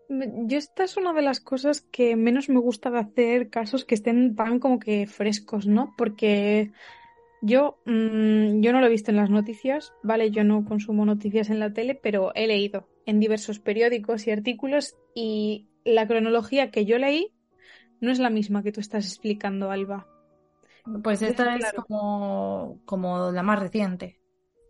[0.09, 3.95] Yo esta es una de las cosas que menos me gusta de hacer casos que
[3.95, 5.95] estén tan como que frescos, ¿no?
[5.97, 6.71] Porque
[7.43, 10.31] yo, mm, yo no lo he visto en las noticias, ¿vale?
[10.31, 14.95] Yo no consumo noticias en la tele, pero he leído en diversos periódicos y artículos
[15.15, 17.33] y la cronología que yo leí
[18.01, 20.07] no es la misma que tú estás explicando, Alba.
[21.03, 21.57] Pues esta Claro.
[21.57, 24.19] es como, como la más reciente.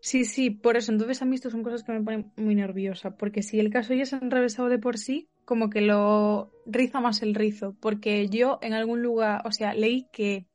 [0.02, 0.92] Sí, sí, por eso.
[0.92, 3.94] Entonces a mí esto son cosas que me ponen muy nerviosa, porque si el caso
[3.94, 8.60] ya es enrevesado de por sí, como que lo riza más el rizo, porque yo
[8.62, 10.48] en algún lugar, o sea, leí que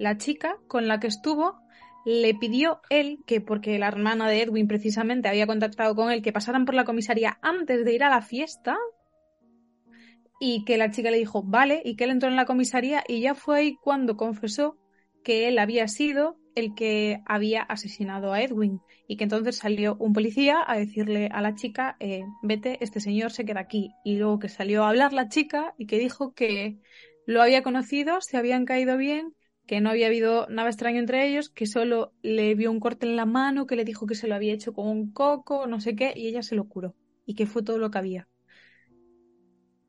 [0.00, 1.60] la chica con la que estuvo
[2.06, 6.32] le pidió él que, porque la hermana de Edwin precisamente había contactado con él, que
[6.32, 8.78] pasaran por la comisaría antes de ir a la fiesta
[10.40, 13.20] y que la chica le dijo vale y que él entró en la comisaría y
[13.20, 14.78] ya fue ahí cuando confesó
[15.22, 20.14] que él había sido el que había asesinado a Edwin y que entonces salió un
[20.14, 24.38] policía a decirle a la chica eh, vete, este señor se queda aquí y luego
[24.38, 26.78] que salió a hablar la chica y que dijo que
[27.26, 29.34] lo había conocido, se habían caído bien,
[29.70, 33.14] que no había habido nada extraño entre ellos, que solo le vio un corte en
[33.14, 35.94] la mano, que le dijo que se lo había hecho con un coco, no sé
[35.94, 36.96] qué, y ella se lo curó.
[37.24, 38.28] Y que fue todo lo que había.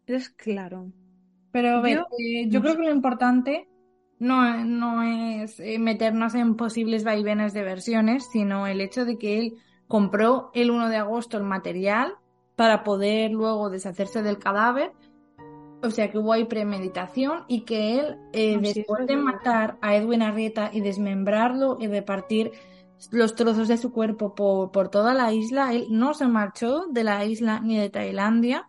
[0.06, 0.92] Entonces, claro.
[1.52, 2.80] Pero a ver, Yo- eh, yo no creo sé.
[2.80, 3.68] que lo importante
[4.20, 9.40] no, no es eh, meternos en posibles vaivenes de versiones, sino el hecho de que
[9.40, 9.54] él
[9.88, 12.14] compró el 1 de agosto el material
[12.56, 14.92] para poder luego deshacerse del cadáver.
[15.84, 19.78] O sea que hubo ahí premeditación y que él, eh, No, sí, después de matar
[19.82, 22.52] a Edwin Arrieta y desmembrarlo y repartir
[23.12, 27.04] los trozos de su cuerpo por, por toda la isla, él no se marchó de
[27.04, 28.68] la isla ni de Tailandia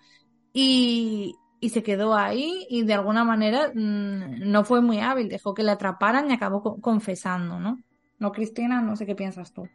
[0.52, 5.54] y, y se quedó ahí y de alguna manera mm, no fue muy hábil, dejó
[5.54, 7.82] que le atraparan y acabó co- confesando, ¿no?
[8.18, 9.70] No, Cristina, no sé qué piensas tú.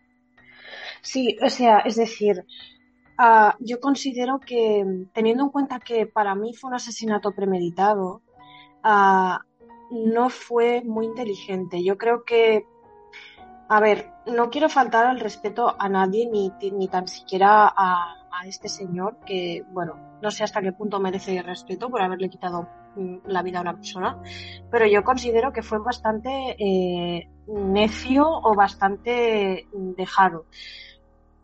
[1.02, 2.45] Sí, o sea, es decir,
[3.18, 8.22] ah, yo considero que teniendo en cuenta que para mí fue un asesinato premeditado,
[8.84, 9.42] ah,
[9.92, 11.84] no fue muy inteligente.
[11.84, 12.66] Yo creo que,
[13.70, 18.48] a ver, no quiero faltar al respeto a nadie, ni, ni tan siquiera a, a
[18.48, 23.18] este señor, que, bueno, no sé hasta qué punto merece respeto por haberle quitado mm,
[23.28, 24.22] la vida a una persona,
[24.72, 30.46] pero yo considero que fue bastante eh, necio o bastante mm, dejado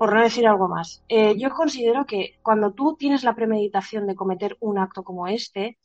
[0.04, 1.02] por no decir algo más.
[1.08, 5.78] Eh, yo considero que cuando tú tienes la premeditación de cometer un acto como este,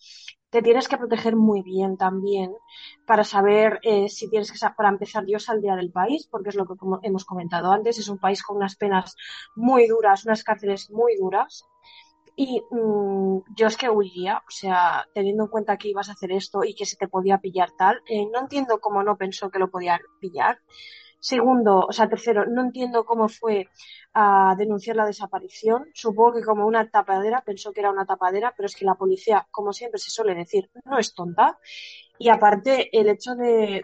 [0.50, 2.52] te tienes que proteger muy bien también
[3.06, 6.66] para saber eh, si tienes que, para empezar, yo saldría del país, porque es lo
[6.66, 9.14] que como hemos comentado antes, es un país con unas penas
[9.54, 11.64] muy duras, unas cárceles muy duras.
[12.34, 16.32] Y mm, yo es que huiría, o sea, teniendo en cuenta que ibas a hacer
[16.32, 19.60] esto y que se te podía pillar tal, eh, no entiendo cómo no pensó que
[19.60, 20.58] lo podía pillar.
[21.20, 23.68] Segundo, o sea, tercero, no entiendo cómo fue
[24.14, 25.86] a denunciar la desaparición.
[25.92, 29.46] Supongo que como una tapadera, pensó que era una tapadera, pero es que la policía,
[29.50, 31.58] como siempre se suele decir, no es tonta.
[32.18, 33.82] Y aparte, el hecho de,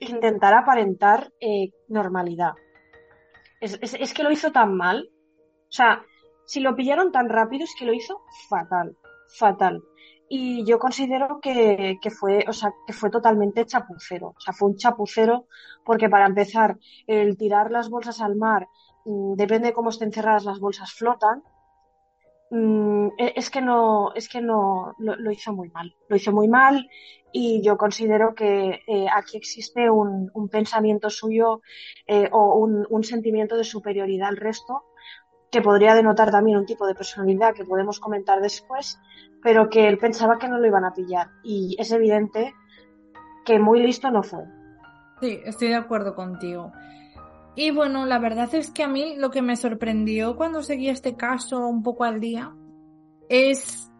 [0.00, 2.52] intentar aparentar eh, normalidad.
[3.60, 5.10] Es- es que lo hizo tan mal.
[5.68, 6.02] O sea,
[6.46, 8.96] si lo pillaron tan rápido, es que lo hizo fatal,
[9.38, 9.82] fatal.
[10.32, 14.28] Y yo considero que, que fue, o sea, que fue totalmente chapucero.
[14.28, 15.46] O sea, fue un chapucero
[15.84, 18.68] porque para empezar, el tirar las bolsas al mar,
[19.06, 21.42] mm, depende de cómo estén cerradas las bolsas, flotan.
[22.50, 25.96] Mm, e- es que no, es que no, lo, hizo muy mal.
[26.08, 26.88] Lo hizo muy mal
[27.32, 31.60] y yo considero que eh, aquí existe un, un pensamiento suyo
[32.06, 34.84] eh, o un, un sentimiento de superioridad al resto
[35.50, 39.00] que podría denotar también un tipo de personalidad que podemos comentar después,
[39.42, 41.28] pero que él pensaba que no lo iban a pillar.
[41.42, 42.54] Y es evidente
[43.44, 44.44] que muy listo no fue.
[45.20, 46.72] Sí, estoy de acuerdo contigo.
[47.56, 51.16] Y bueno, la verdad es que a mí lo que me sorprendió cuando seguí este
[51.16, 52.54] caso un poco al día
[53.28, 53.90] es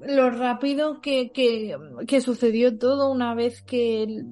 [0.00, 4.24] lo rápido que, que, que sucedió todo una vez que,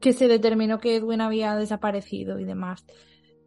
[0.00, 2.84] que se determinó que Edwin había desaparecido y demás.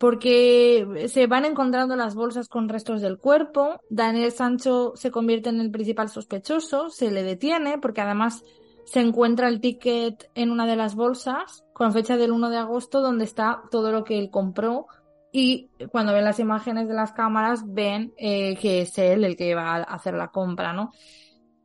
[0.01, 5.59] Porque se van encontrando las bolsas con restos del cuerpo, Daniel Sancho se convierte en
[5.59, 8.43] el principal sospechoso, se le detiene porque además
[8.83, 13.01] se encuentra el ticket en una de las bolsas con fecha del 1 de agosto
[13.01, 14.87] donde está todo lo que él compró
[15.31, 19.53] y cuando ven las imágenes de las cámaras ven eh, que es él el que
[19.53, 20.89] va a hacer la compra, ¿no?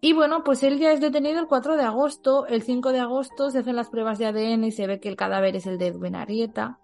[0.02, 3.50] Y bueno, pues él ya es detenido el 4 de agosto, el 5 de agosto
[3.50, 5.86] se hacen las pruebas de ADN y se ve que el cadáver es el de
[5.86, 6.78] Edwin Arrieta.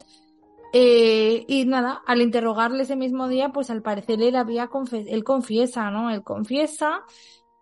[0.75, 5.23] Eh, y nada, al interrogarle ese mismo día, pues al parecer él había confe- él
[5.25, 6.11] confiesa, ¿no?
[6.11, 7.03] Él confiesa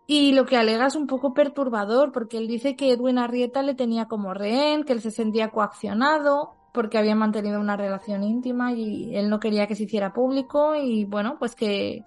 [0.07, 3.75] y lo que alega es un poco perturbador porque él dice que Edwin Arrieta le
[3.75, 9.15] tenía como rehén, que él se sentía coaccionado porque habían mantenido una relación íntima y
[9.15, 12.05] él no quería que se hiciera público y bueno, pues que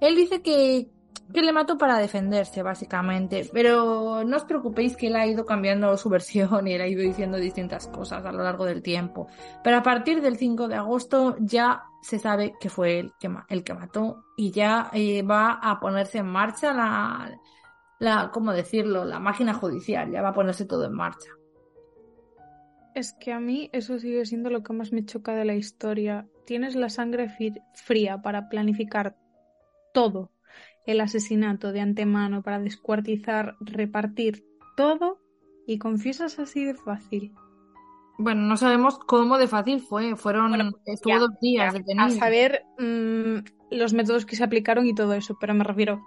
[0.00, 0.90] él dice que,
[1.32, 5.96] que le mató para defenderse básicamente, pero no os preocupéis que él ha ido cambiando
[5.96, 9.28] su versión y él ha ido diciendo distintas cosas a lo largo del tiempo,
[9.62, 13.12] pero a partir del 5 de agosto ya se sabe que fue él
[13.48, 17.40] el que mató y ya eh, va a ponerse en marcha la,
[17.98, 19.04] la, ¿cómo decirlo?
[19.04, 21.30] La máquina judicial, ya va a ponerse todo en marcha.
[22.94, 26.28] Es que a mí eso sigue siendo lo que más me choca de la historia.
[26.46, 27.28] Tienes la sangre
[27.72, 29.16] fría para planificar
[29.92, 30.33] todo
[30.86, 34.44] el asesinato de antemano, para descuartizar, repartir
[34.76, 35.20] todo
[35.66, 37.32] y confiesas así de fácil.
[38.18, 42.06] Bueno, no sabemos cómo de fácil fue, fueron, Bueno, estuvo ya, dos días Ya, detenido.
[42.06, 43.38] A saber mm,
[43.70, 46.06] los métodos que se aplicaron y todo eso, pero me refiero,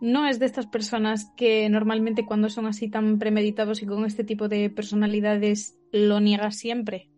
[0.00, 4.24] no es de estas personas que normalmente cuando son así tan premeditados y con este
[4.24, 7.09] tipo de personalidades lo niega siempre.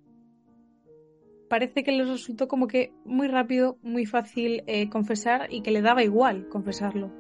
[1.53, 5.83] Parece que les resultó como que muy rápido, muy fácil eh, confesar y que le
[5.83, 7.13] daba igual confesarlo.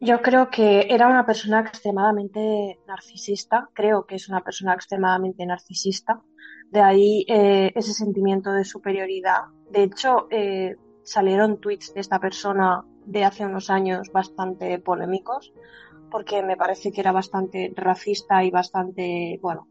[0.00, 6.22] Yo creo que era una persona extremadamente narcisista, creo que es una persona extremadamente narcisista,
[6.70, 9.42] de ahí eh, ese sentimiento de superioridad.
[9.70, 15.52] De hecho, eh, salieron tweets de esta persona de hace unos años bastante polémicos,
[16.10, 19.68] porque me parece que era bastante racista y bastante, bueno,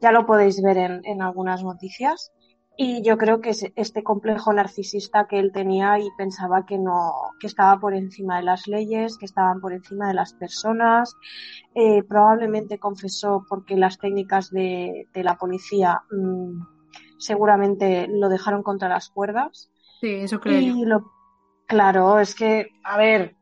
[0.00, 2.32] ya lo podéis ver en, en algunas noticias.
[2.78, 7.14] Y yo creo que es este complejo narcisista que él tenía y pensaba que no,
[7.40, 11.14] que estaba por encima de las leyes, que estaban por encima de las personas.
[11.74, 16.60] Eh, probablemente confesó porque las técnicas de, de la policía mmm,
[17.16, 19.70] seguramente lo dejaron contra las cuerdas.
[20.02, 20.86] Sí, eso creo y yo.
[20.86, 21.12] Lo,
[21.66, 23.36] claro, es que, a ver,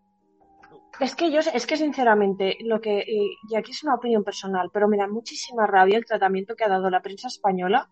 [1.01, 4.89] es que yo, es que sinceramente, lo que, y, aquí es una opinión personal, pero
[4.89, 7.89] me da muchísima rabia el tratamiento que ha dado la prensa española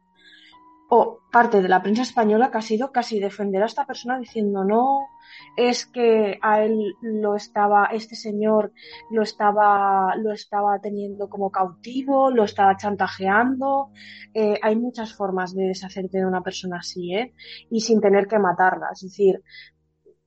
[0.94, 4.62] o parte de la prensa española que ha sido casi defender a esta persona diciendo
[4.62, 5.08] no,
[5.56, 8.72] es que a él lo estaba, este señor
[9.10, 13.90] lo estaba, lo estaba teniendo como cautivo, lo estaba chantajeando.
[14.34, 17.32] Eh, hay muchas formas de deshacerte de una persona así, ¿eh?
[17.70, 18.88] Y sin tener que matarla.
[18.92, 19.42] Es decir,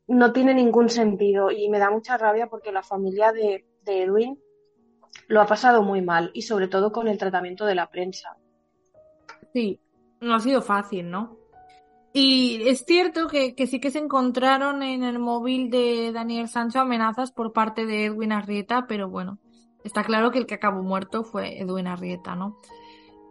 [0.08, 4.39] no tiene ningún sentido y me da mucha rabia porque la familia de, Edwin
[5.28, 8.36] lo ha pasado muy mal y sobre todo con el tratamiento de la prensa.
[9.53, 9.80] Sí,
[10.22, 11.38] no ha sido fácil, ¿no?
[12.14, 16.80] Y es cierto que, que, sí que se encontraron en el móvil de Daniel Sancho
[16.80, 19.39] amenazas por parte de Edwin Arrieta, pero bueno,
[19.84, 22.60] está claro que el que acabó muerto fue Edwin Arrieta, ¿no?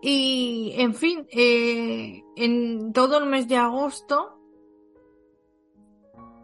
[0.06, 4.38] Y, en fin, eh, en todo el mes de agosto,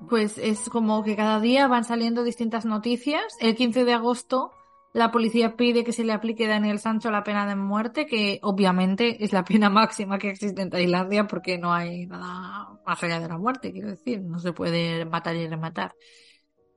[0.09, 3.23] pues es como que cada día van saliendo distintas noticias.
[3.41, 4.53] El 15 de agosto
[4.93, 8.41] la policía pide que se le aplique a Daniel Sancho la pena de muerte, que
[8.43, 13.21] obviamente es la pena máxima que existe en Tailandia porque no hay nada más allá
[13.21, 15.95] de la muerte, quiero decir, no se puede matar y rematar.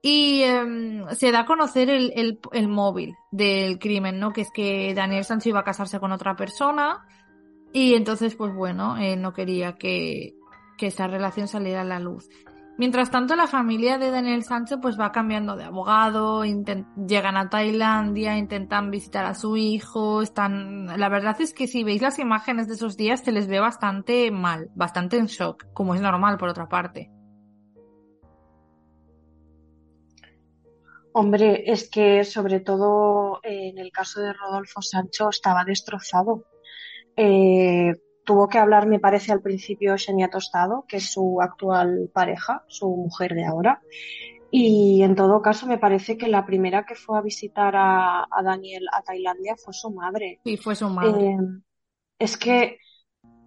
[0.05, 4.31] Y eh, se da a conocer el, móvil del crimen, ¿no?
[4.31, 7.07] Que es que Daniel Sancho iba a casarse con otra persona
[7.71, 10.35] y entonces, pues bueno, él no quería que,
[10.77, 12.27] que esta relación saliera a la luz.
[12.75, 18.35] Mientras tanto, la familia de Daniel Sancho pues va cambiando de abogado, llegan a Tailandia,
[18.35, 22.73] intentan visitar a su hijo, están, la verdad es que si veis las imágenes de
[22.73, 26.67] esos días se les ve bastante mal, bastante en shock, como es normal por otra
[26.67, 27.11] parte.
[31.11, 36.45] Hombre, es que sobre todo en el caso de Rodolfo Sancho estaba destrozado.
[37.15, 37.93] Eh,
[38.23, 42.87] tuvo que hablar, me parece, al principio Xenia Tostado, que es su actual pareja, su
[42.89, 43.81] mujer de ahora.
[44.51, 48.43] Y en todo caso, me parece que la primera que fue a visitar a, a
[48.43, 50.39] Daniel a Tailandia fue su madre.
[50.43, 51.31] Sí, fue su madre.
[51.31, 51.37] Eh,
[52.19, 52.77] es que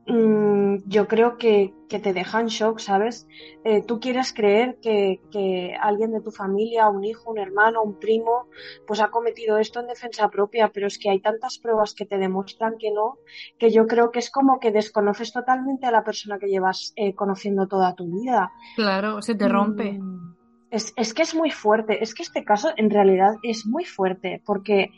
[0.07, 3.27] mmm, yo creo que, que, te deja en shock, ¿sabes?
[3.65, 7.99] Eh, tú quieres creer que, que, alguien de tu familia, un hijo, un hermano, un
[7.99, 8.47] primo,
[8.87, 12.19] pues ha cometido esto en defensa propia, pero es que hay tantas pruebas que te
[12.19, 13.19] demuestran que no,
[13.59, 17.15] que yo creo que es como que desconoces totalmente a la persona que llevas eh,
[17.15, 18.53] conociendo toda tu vida.
[18.77, 19.93] Claro, se te rompe.
[19.93, 20.37] Mm,
[20.71, 24.43] es, es que es muy fuerte, es que este caso en realidad es muy fuerte,
[24.45, 24.91] porque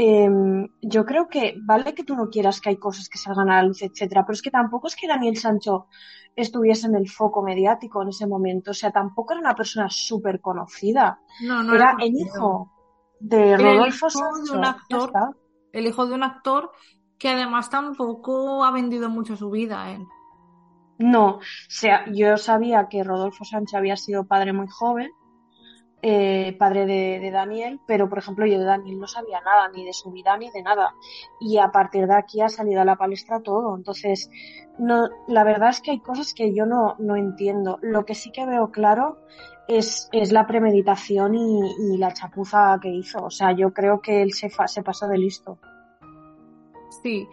[0.00, 0.30] eh,
[0.80, 3.64] yo creo que vale que tú no quieras que hay cosas que salgan a la
[3.64, 5.88] luz, etcétera, pero es que tampoco es que Daniel Sancho
[6.36, 10.40] estuviese en el foco mediático en ese momento, o sea, tampoco era una persona súper
[10.40, 12.70] conocida, no, no era, era el hijo
[13.18, 15.12] de Rodolfo el hijo Sancho, de un actor,
[15.72, 16.70] el hijo de un actor
[17.18, 19.98] que además tampoco ha vendido mucho su vida, ¿eh?
[20.98, 25.10] No, o sea, yo sabía que Rodolfo Sancho había sido padre muy joven,
[26.00, 29.84] eh, padre de, de, Daniel, pero por ejemplo yo de Daniel no sabía nada, ni
[29.84, 30.94] de su vida ni de nada.
[31.40, 33.76] Y a partir de aquí ha salido a la palestra todo.
[33.76, 34.30] Entonces,
[34.78, 37.78] no, la verdad es que hay cosas que yo no, no entiendo.
[37.82, 39.18] Lo que sí que veo claro
[39.66, 41.60] es, es la premeditación y,
[41.92, 43.24] y, la chapuza que hizo.
[43.24, 45.58] O sea, yo creo que él se, se pasó de listo.
[47.02, 47.28] Sí,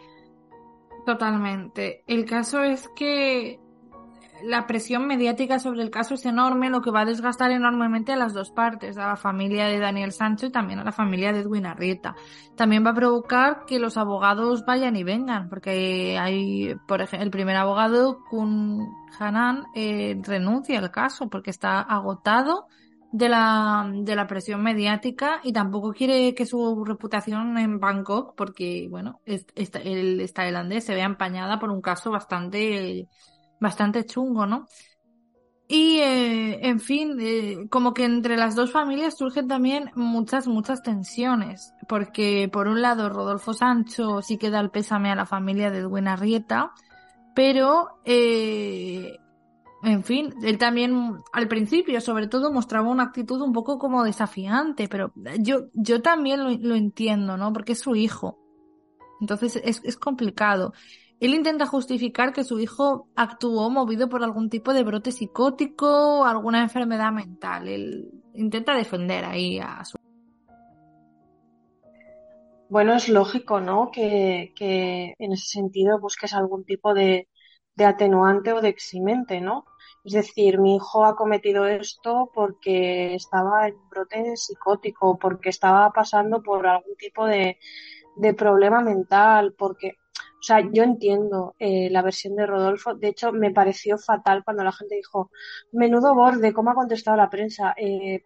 [1.05, 2.03] totalmente.
[2.07, 3.59] El caso es que
[4.43, 8.15] la presión mediática sobre el caso es enorme, lo que va a desgastar enormemente a
[8.15, 11.39] las dos partes, a la familia de Daniel Sancho y también a la familia de
[11.39, 12.15] Edwin Arrieta.
[12.55, 17.31] También va a provocar que los abogados vayan y vengan, porque hay, por ejemplo, el
[17.31, 18.87] primer abogado, Kun
[19.19, 22.67] Hanan, eh, renuncia al caso porque está agotado
[23.11, 28.87] de la, de la presión mediática y tampoco quiere que su reputación en Bangkok, porque,
[28.89, 33.07] bueno, es, el tailandés se vea empañada por un caso bastante
[33.65, 34.67] bastante chungo, ¿no?
[35.67, 40.83] Y, eh, en fin, eh, como que entre las dos familias surgen también muchas, muchas
[40.83, 45.71] tensiones, porque por un lado Rodolfo Sancho sí que da el pésame a la familia
[45.71, 46.71] de Edwin Arrieta,
[47.33, 49.17] pero eh,
[49.81, 54.87] en fin, él también al principio, sobre todo, mostraba una actitud un poco como desafiante,
[54.87, 57.51] pero yo, yo también lo, lo entiendo, ¿no?
[57.51, 58.37] Porque es su hijo.
[59.19, 60.73] Entonces es, es complicado.
[61.19, 66.25] Él intenta justificar que su hijo actuó movido por algún tipo de brote psicótico o
[66.25, 67.67] alguna enfermedad mental.
[67.67, 69.97] Él intenta defender ahí a su.
[72.67, 73.91] Bueno, es lógico, ¿no?
[73.91, 77.29] Que, que en ese sentido busques algún tipo de,
[77.75, 79.65] de atenuante o de eximente, ¿no?
[80.03, 86.41] Es decir, mi hijo ha cometido esto porque estaba en brote psicótico, porque estaba pasando
[86.41, 87.57] por algún tipo de,
[88.15, 89.93] de problema mental, porque,
[90.45, 94.71] sea, yo entiendo eh, la versión de Rodolfo, de hecho me pareció fatal cuando la
[94.71, 95.29] gente dijo,
[95.71, 97.73] menudo borde, ¿cómo ha contestado la prensa?
[97.77, 98.23] Eh,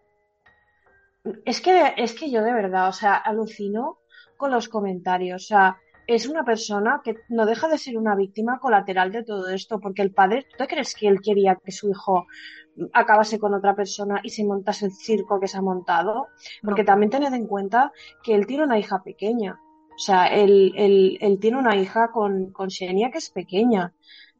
[1.44, 3.98] es que, es que yo de verdad, o sea, alucino
[4.36, 8.58] con los comentarios, o sea, es una persona que no deja de ser una víctima
[8.58, 12.26] colateral de todo esto, porque el padre, ¿tú crees que él quería que su hijo
[12.92, 16.28] acabase con otra persona y se montase el circo que se ha montado?
[16.64, 16.86] Porque No.
[16.86, 17.92] también tened en cuenta
[18.24, 19.60] que él tiene una hija pequeña.
[20.00, 23.92] O sea, él, él, él tiene una hija con, con Xenia que es pequeña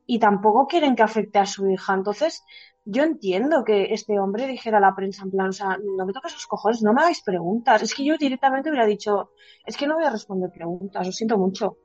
[0.06, 1.92] y tampoco quieren que afecte a su hija.
[1.92, 2.42] Entonces,
[2.86, 6.14] yo entiendo que este hombre dijera a la prensa en plan, o sea, no me
[6.14, 7.82] toques los cojones, no me hagáis preguntas.
[7.82, 9.32] Es que yo directamente hubiera dicho,
[9.66, 11.76] es que no voy a responder preguntas, lo siento mucho.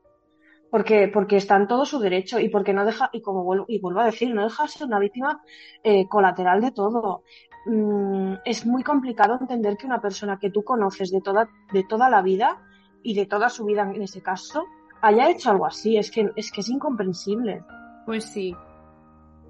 [0.71, 3.81] Porque, porque está en todo su derecho y porque no deja, y como vuelvo, y
[3.81, 5.41] vuelvo a decir, no deja de ser una víctima
[5.83, 7.23] eh, colateral de todo.
[7.65, 12.09] Mm, es muy complicado entender que una persona que tú conoces de toda, de toda
[12.09, 12.61] la vida
[13.05, 14.65] y de toda su vida en ese caso
[15.01, 15.95] haya hecho algo así.
[15.95, 17.63] Es que es, que es incomprensible.
[18.05, 18.55] Pues sí.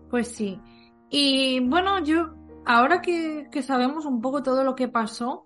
[0.09, 0.59] Pues sí.
[1.09, 2.33] Y bueno, yo,
[2.65, 5.45] ahora que, que sabemos un poco todo lo que pasó,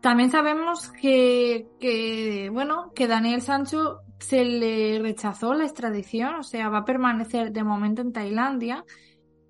[0.00, 6.68] también sabemos que, que, bueno, que Daniel Sancho se le rechazó la extradición, o sea,
[6.68, 8.84] va a permanecer de momento en Tailandia.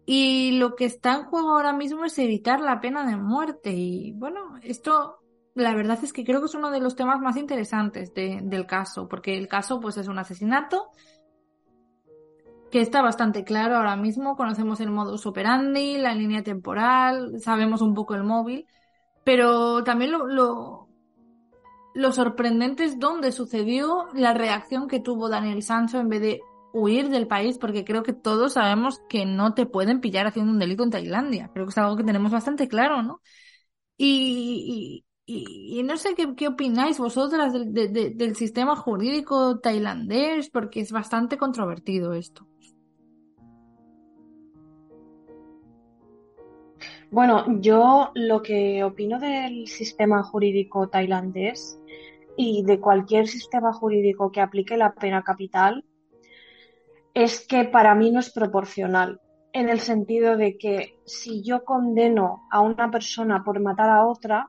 [0.06, 3.72] Y lo que está en juego ahora mismo es evitar la pena de muerte.
[3.72, 5.18] Y bueno, esto,
[5.58, 8.66] la verdad es que creo que es uno de los temas más interesantes de- del
[8.66, 10.90] caso, porque el caso, pues, es un asesinato
[12.70, 14.36] que está bastante claro ahora mismo.
[14.36, 18.66] Conocemos el modus operandi, la línea temporal, sabemos un poco el móvil,
[19.24, 20.26] pero también lo,
[21.94, 26.40] lo, sorprendente es dónde sucedió la reacción que tuvo Daniel Sancho en vez de
[26.72, 30.58] huir del país, porque creo que todos sabemos que no te pueden pillar haciendo un
[30.58, 31.50] delito en Tailandia.
[31.52, 33.20] Creo que es algo que tenemos bastante claro, ¿no?
[33.96, 40.80] Y, y- no sé qué, opináis vosotras del, de- de- del sistema jurídico tailandés, porque
[40.80, 42.46] es bastante controvertido esto.
[47.10, 51.78] Bueno, yo lo que opino del sistema jurídico tailandés
[52.36, 55.84] y de cualquier sistema jurídico que aplique la pena capital
[57.14, 59.20] es que para mí no es proporcional,
[59.52, 64.46] en el sentido de que si yo condeno a una persona por matar a otra,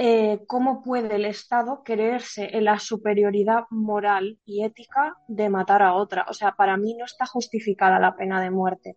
[0.00, 5.94] eh, ¿cómo puede el Estado creerse en la superioridad moral y ética de matar a
[5.94, 6.24] otra?
[6.28, 8.94] O sea, para mí no está justificada la pena de muerte.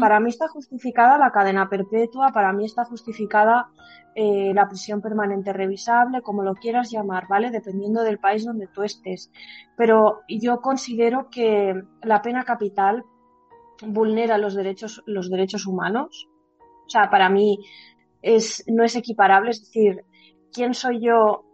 [0.00, 3.68] Para mí está justificada la cadena perpetua, para mí está justificada
[4.14, 7.50] eh, la prisión permanente revisable, como lo quieras llamar, ¿vale?
[7.50, 9.30] Dependiendo del país donde tú estés.
[9.76, 13.04] Pero yo considero que la pena capital
[13.86, 16.28] vulnera los derechos, los derechos humanos.
[16.86, 17.58] O sea, para mí
[18.22, 20.04] es, no es equiparable, es decir,
[20.52, 21.44] ¿quién soy yo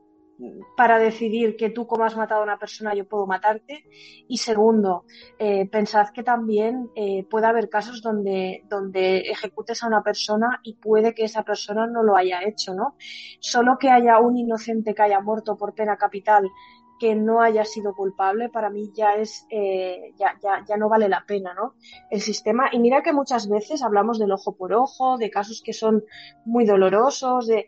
[0.76, 3.84] para decidir que tú como has matado a una persona yo puedo matarte?
[4.28, 5.04] Y segundo,
[5.38, 10.74] eh, pensad que también eh, puede haber casos donde, donde ejecutes a una persona y
[10.74, 12.96] puede que esa persona no lo haya hecho, ¿no?
[13.40, 16.50] Solo que haya un inocente que haya muerto por pena capital
[16.98, 21.08] que no haya sido culpable, para mí ya es, eh, ya, ya, ya no vale
[21.08, 21.74] la pena, ¿no?
[22.10, 25.72] El sistema, y mira que muchas veces hablamos del ojo por ojo, de casos que
[25.72, 26.04] son
[26.44, 27.66] muy dolorosos, de,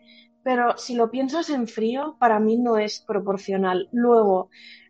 [0.48, 3.90] pero si lo piensas en frío, para mí no es proporcional.
[3.92, 4.48] Luego,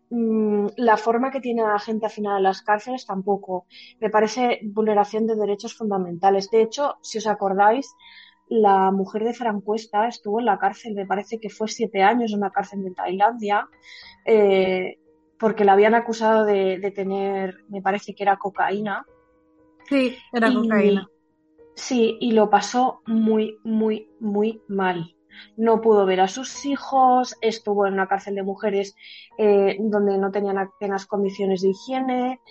[0.09, 3.65] mmm, la forma que tiene la gente al final en las cárceles tampoco.
[3.99, 6.49] Me parece vulneración de derechos fundamentales.
[6.49, 7.93] De hecho, si os acordáis,
[8.47, 12.37] la mujer de Francuesta estuvo en la cárcel, me parece que fue siete años en
[12.37, 13.67] una cárcel de Tailandia,
[14.23, 14.97] eh,
[15.37, 19.05] porque la habían acusado de, de, tener, me parece que era cocaína.
[19.89, 21.09] Sí, era cocaína.
[21.75, 25.17] Sí, y lo pasó muy, muy, muy mal
[25.57, 28.95] no pudo ver a sus hijos, estuvo en una cárcel de mujeres
[29.37, 32.41] eh, donde no tenían apenas condiciones de higiene.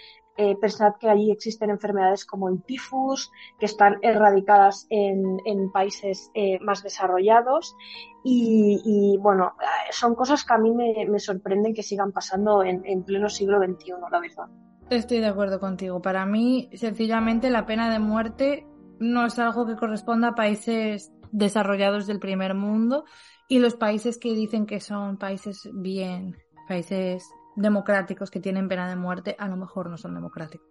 [0.41, 6.31] Eh, pensad que allí existen enfermedades como el tifus, que están erradicadas en, en países
[6.35, 7.75] eh, más desarrollados.
[8.23, 9.55] Y, y, bueno,
[9.91, 13.59] son cosas que a mí me, me sorprenden que sigan pasando en, en pleno siglo
[13.59, 14.47] XXI, la verdad.
[14.91, 16.01] Estoy de acuerdo contigo.
[16.01, 18.65] Para mí, sencillamente, la pena de muerte
[19.01, 23.05] no es algo que corresponda a países desarrollados del primer mundo
[23.49, 26.37] y los países que dicen que son países bien,
[26.69, 30.69] países democráticos que tienen pena de muerte, a lo mejor no son democráticos.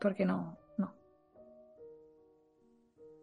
[0.00, 0.94] Porque no, no.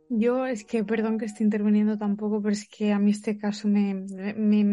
[0.10, 3.68] Yo es que, perdón que esté interviniendo tampoco, pero es que a mí este caso
[3.68, 4.64] me, me,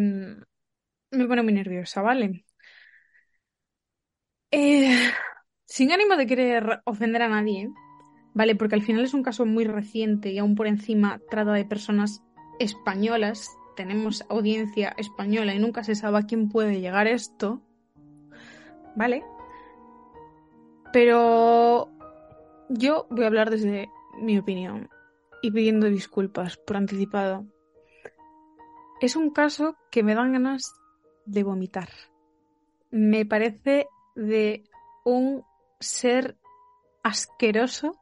[1.10, 2.44] me pone muy nerviosa, ¿vale?
[4.50, 5.10] Eh,
[5.66, 7.68] sin ánimo de querer ofender a nadie,
[8.38, 8.54] ¿vale?
[8.54, 12.22] Porque al final es un caso muy reciente y aún por encima trata de personas
[12.60, 13.50] españolas.
[13.74, 17.60] Tenemos audiencia española y nunca se sabe a quién puede llegar esto,
[18.94, 19.24] ¿vale?
[20.92, 21.90] Pero
[22.68, 23.90] yo voy a hablar desde
[24.22, 24.88] mi opinión
[25.42, 27.44] y pidiendo disculpas por anticipado.
[29.00, 30.62] Es un caso que me dan ganas
[31.26, 31.88] de vomitar.
[32.92, 34.62] Me parece de
[35.04, 35.42] un
[35.80, 36.38] ser
[37.02, 37.98] asqueroso,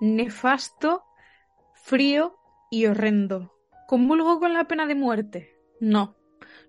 [0.00, 1.04] nefasto,
[1.74, 2.36] frío
[2.70, 3.52] y horrendo.
[3.86, 5.56] ¿Comulgo con la pena de muerte?
[5.80, 6.16] No,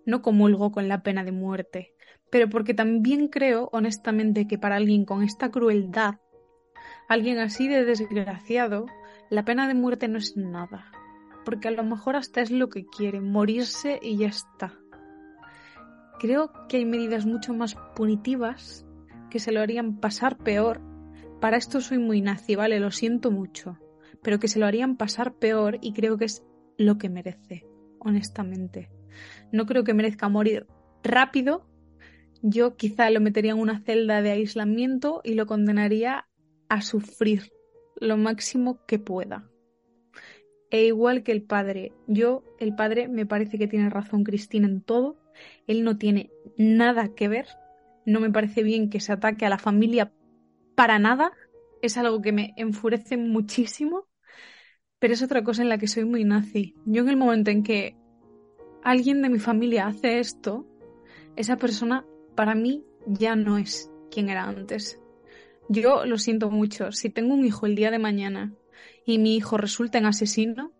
[0.05, 1.93] no comulgo con la pena de muerte,
[2.31, 6.15] pero porque también creo, honestamente, que para alguien con esta crueldad,
[7.07, 8.85] alguien así de desgraciado,
[9.29, 10.91] la pena de muerte no es nada,
[11.45, 14.79] porque a lo mejor hasta es lo que quiere, morirse y ya está.
[16.19, 18.85] Creo que hay medidas mucho más punitivas
[19.29, 20.81] que se lo harían pasar peor.
[21.39, 23.77] Para esto soy muy nazi, vale, lo siento mucho,
[24.21, 26.43] pero que se lo harían pasar peor y creo que es
[26.77, 27.65] lo que merece,
[27.99, 28.89] honestamente.
[29.51, 30.67] No creo que merezca morir
[31.03, 31.65] rápido.
[32.41, 36.27] Yo quizá lo metería en una celda de aislamiento y lo condenaría
[36.67, 37.51] a sufrir
[37.95, 39.49] lo máximo que pueda.
[40.71, 44.81] E igual que el padre, yo, el padre, me parece que tiene razón Cristina en
[44.81, 45.17] todo
[45.67, 47.47] él no tiene nada que ver.
[48.05, 50.11] No me parece bien que se ataque a la familia
[50.79, 51.33] para nada.
[51.81, 54.07] Es algo que me enfurece muchísimo.
[54.97, 56.73] Pero es otra cosa en la que soy muy nazi.
[56.85, 57.97] Yo en el momento en que
[58.81, 60.65] alguien de mi familia hace esto,
[61.35, 65.01] esa persona para mí ya no es quien era antes.
[65.67, 66.93] Yo lo siento mucho.
[66.93, 68.53] Si tengo un hijo el día de mañana
[69.05, 70.71] y mi hijo resulta en asesino,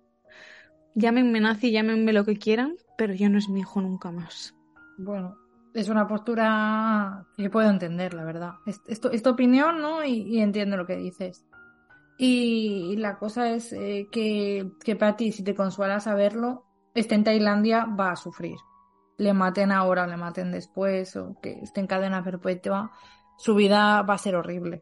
[0.96, 4.56] llámenme nazi, llámenme lo que quieran, pero ya no es mi hijo nunca más.
[4.98, 5.36] Bueno,
[5.74, 8.54] es una postura que puedo entender, la verdad.
[8.66, 10.04] Es, tu opinión, ¿no?
[10.04, 11.46] Y, entiendo lo que dices.
[12.18, 17.24] Y, la cosa es eh, que, que para ti, si te consuela saberlo, esté en
[17.24, 18.58] Tailandia, va a sufrir.
[19.18, 22.92] Le maten ahora, le maten después, o que esté en cadena perpetua,
[23.38, 24.82] su vida va a ser horrible.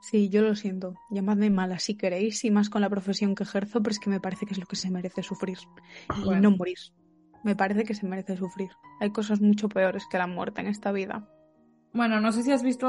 [0.00, 0.94] Sí, yo lo siento.
[1.10, 4.20] Llamadme mala si queréis, y más con la profesión que ejerzo, pero es que me
[4.20, 5.58] parece que es lo que se merece sufrir.
[6.24, 6.78] Y no morir
[7.46, 8.72] me parece que se merece sufrir.
[8.98, 11.28] Hay cosas mucho peores que la muerte en esta vida.
[11.94, 12.88] Bueno, no sé si has visto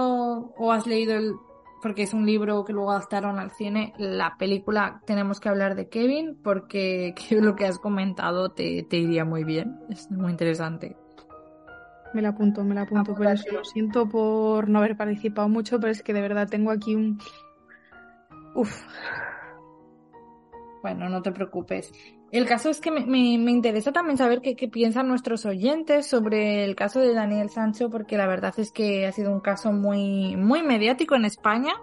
[0.57, 1.35] o has leído el,
[1.79, 5.89] porque es un libro que luego adaptaron al cine, la película Tenemos que hablar de
[5.89, 9.79] Kevin, porque lo que has comentado te, te iría muy bien.
[9.89, 10.97] Es muy interesante.
[12.15, 15.79] Me la apunto, me la apunto, pero eso lo siento por no haber participado mucho,
[15.79, 17.19] pero es que de verdad tengo aquí un...
[18.55, 18.81] Uf.
[20.81, 21.91] Bueno, no te preocupes.
[22.31, 26.65] El caso es que me, me, interesa también saber qué, qué, piensan nuestros oyentes sobre
[26.65, 30.35] el caso de Daniel Sancho, porque la verdad es que ha sido un caso muy,
[30.35, 31.73] muy mediático en España.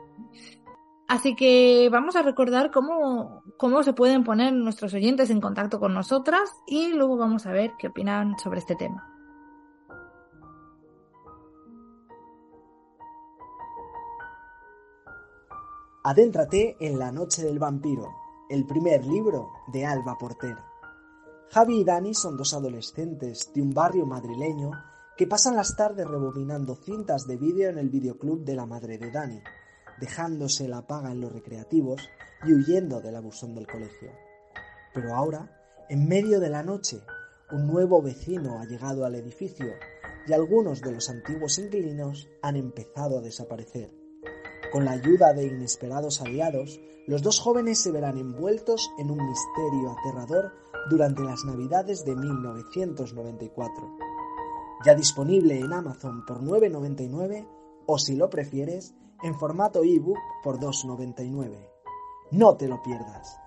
[1.08, 5.94] Así que vamos a recordar cómo, cómo se pueden poner nuestros oyentes en contacto con
[5.94, 9.10] nosotras y luego vamos a ver qué opinan sobre este tema.
[16.02, 20.56] Adéntrate en la noche del vampiro el primer libro de Alba Porter.
[21.50, 24.70] Javi y Dani son dos adolescentes de un barrio madrileño
[25.16, 29.10] que pasan las tardes rebobinando cintas de vídeo en el videoclub de la madre de
[29.10, 29.40] Dani,
[29.98, 32.06] dejándose la paga en los recreativos
[32.44, 34.10] y huyendo del abusón del colegio.
[34.92, 35.50] Pero ahora,
[35.88, 37.00] en medio de la noche,
[37.50, 39.72] un nuevo vecino ha llegado al edificio
[40.26, 44.03] y algunos de los antiguos inquilinos han empezado a desaparecer.
[44.74, 49.92] Con la ayuda de inesperados aliados, los dos jóvenes se verán envueltos en un misterio
[49.96, 50.50] aterrador
[50.90, 53.96] durante las Navidades de 1994.
[54.84, 57.46] Ya disponible en Amazon por 9,99
[57.86, 61.70] o si lo prefieres, en formato ebook por 2,99.
[62.32, 63.43] No te lo pierdas.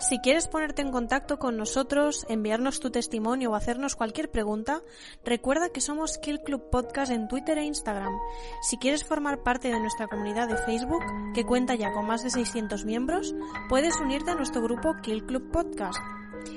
[0.00, 4.80] Si quieres ponerte en contacto con nosotros, enviarnos tu testimonio o hacernos cualquier pregunta,
[5.26, 8.14] recuerda que somos Kill Club Podcast en Twitter e Instagram.
[8.62, 11.02] Si quieres formar parte de nuestra comunidad de Facebook,
[11.34, 13.34] que cuenta ya con más de 600 miembros,
[13.68, 15.98] puedes unirte a nuestro grupo Kill Club Podcast.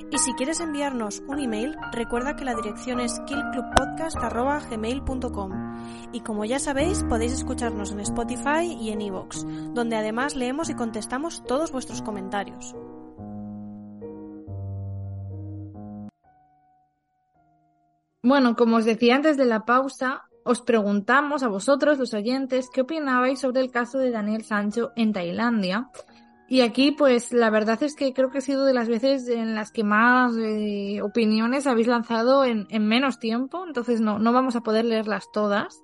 [0.09, 6.59] Y si quieres enviarnos un email, recuerda que la dirección es killclubpodcast.gmail.com Y como ya
[6.59, 12.01] sabéis, podéis escucharnos en Spotify y en iVoox, donde además leemos y contestamos todos vuestros
[12.01, 12.73] comentarios.
[18.23, 22.81] Bueno, como os decía antes de la pausa, os preguntamos a vosotros, los oyentes, qué
[22.81, 25.89] opinabais sobre el caso de Daniel Sancho en Tailandia.
[26.47, 29.55] Y aquí, pues, la verdad es que creo que ha sido de las veces en
[29.55, 34.55] las que más eh, opiniones habéis lanzado en, en, menos tiempo, entonces no, no vamos
[34.55, 35.83] a poder leerlas todas.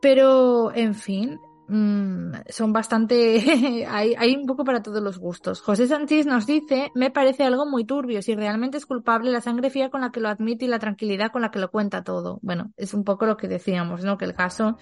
[0.00, 1.40] Pero, en fin,
[1.70, 3.86] mmm, son bastante...
[3.88, 5.60] hay, hay un poco para todos los gustos.
[5.60, 9.70] José Sánchez nos dice, me parece algo muy turbio, si realmente es culpable la sangre
[9.70, 12.38] fría con la que lo admite y la tranquilidad con la que lo cuenta todo.
[12.42, 14.18] Bueno, es un poco lo que decíamos, ¿no?
[14.18, 14.76] Que el caso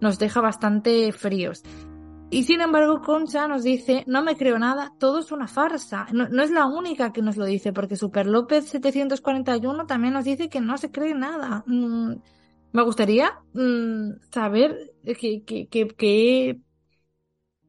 [0.00, 1.62] nos deja bastante fríos.
[2.30, 6.06] Y sin embargo, Concha nos dice, no me creo nada, todo es una farsa.
[6.12, 10.24] No, no, es la única que nos lo dice, porque Super López 741 también nos
[10.24, 11.62] dice que no se cree nada.
[11.66, 12.14] Mm,
[12.72, 16.60] me gustaría mm, saber qué, qué,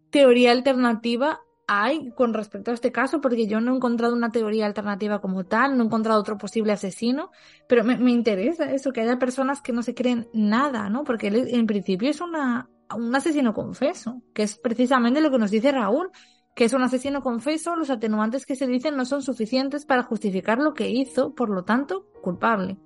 [0.09, 4.65] teoría alternativa hay con respecto a este caso, porque yo no he encontrado una teoría
[4.65, 7.31] alternativa como tal, no he encontrado otro posible asesino,
[7.67, 11.03] pero me, me interesa eso, que haya personas que no se creen nada, ¿no?
[11.03, 15.51] Porque él en principio es una, un asesino confeso, que es precisamente lo que nos
[15.51, 16.11] dice Raúl,
[16.55, 20.59] que es un asesino confeso, los atenuantes que se dicen no son suficientes para justificar
[20.59, 22.77] lo que hizo, por lo tanto, culpable.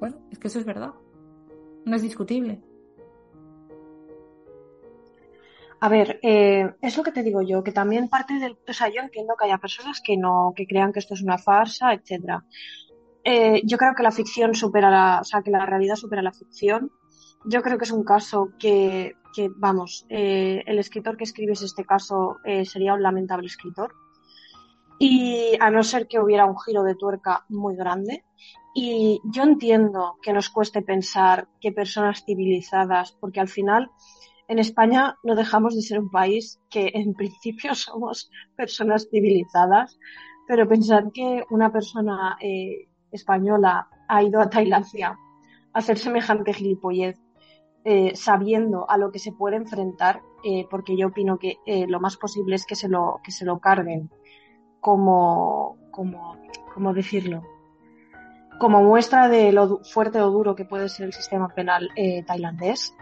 [0.00, 0.94] Bueno, es que eso es verdad.
[1.84, 2.62] No es discutible.
[5.80, 8.88] A ver, eh, es lo que te digo yo, que también parte del, o sea,
[8.88, 12.44] yo entiendo que haya personas que no, que crean que esto es una farsa, etcétera.
[13.22, 16.32] Eh, yo creo que la ficción supera la, o sea, que la realidad supera la
[16.32, 16.92] ficción.
[17.44, 21.84] Yo creo que es un caso que, que vamos, eh, el escritor que escribiese este
[21.84, 23.92] caso eh, sería un lamentable escritor.
[24.98, 28.24] Y a no ser que hubiera un giro de tuerca muy grande.
[28.74, 33.90] Y yo entiendo que nos cueste pensar que personas civilizadas, porque al final
[34.48, 39.98] en España no dejamos de ser un país que en principio somos personas civilizadas,
[40.46, 45.18] pero pensar que una persona eh, española ha ido a Tailandia
[45.72, 47.18] a hacer semejante gilipollez,
[47.84, 52.16] eh, sabiendo a lo que se puede enfrentar, eh, porque yo opino que lo más
[52.16, 54.10] posible es que se lo, que se lo carguen
[54.80, 56.36] como, como,
[56.72, 57.42] ¿cómo decirlo?
[58.58, 61.90] Como muestra de lo fuerte o duro que puede ser el sistema penal
[62.26, 62.94] tailandés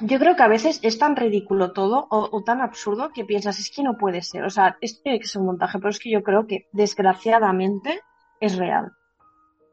[0.00, 3.70] yo creo que a veces es tan ridículo todo o, tan absurdo que piensas, es
[3.70, 4.44] que no puede ser.
[4.44, 8.00] O sea, esto tiene que ser un montaje, pero es que yo creo que desgraciadamente
[8.40, 8.92] es real.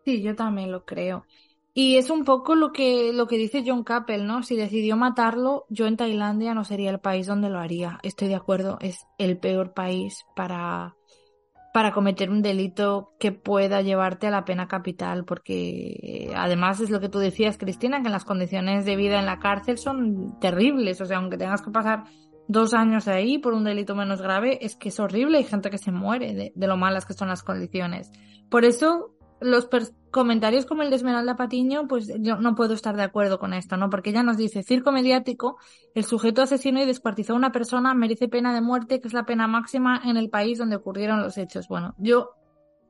[0.05, 1.25] Sí, yo también lo creo.
[1.73, 4.43] Y es un poco lo que, lo que dice John Capel, ¿no?
[4.43, 7.99] Si decidió matarlo, yo en Tailandia no sería el país donde lo haría.
[8.03, 10.95] Estoy de acuerdo, es el peor país para,
[11.73, 16.99] para cometer un delito que pueda llevarte a la pena capital, porque además es lo
[16.99, 21.05] que tú decías, Cristina, que las condiciones de vida en la cárcel son terribles, o
[21.05, 22.03] sea, aunque tengas que pasar
[22.47, 25.77] dos años ahí por un delito menos grave, es que es horrible, hay gente que
[25.77, 28.11] se muere de, de lo malas que son las condiciones.
[28.49, 29.67] Por eso, los
[30.11, 33.75] comentarios como el de Esmeralda Patiño, pues yo no puedo estar de acuerdo con esto,
[33.75, 33.89] ¿no?
[33.89, 35.57] Porque ella nos dice, circo mediático,
[35.95, 39.25] el sujeto asesinó y descuartizó a una persona, merece pena de muerte, que es la
[39.25, 41.67] pena máxima en el país donde ocurrieron los hechos.
[41.67, 42.29] Bueno, yo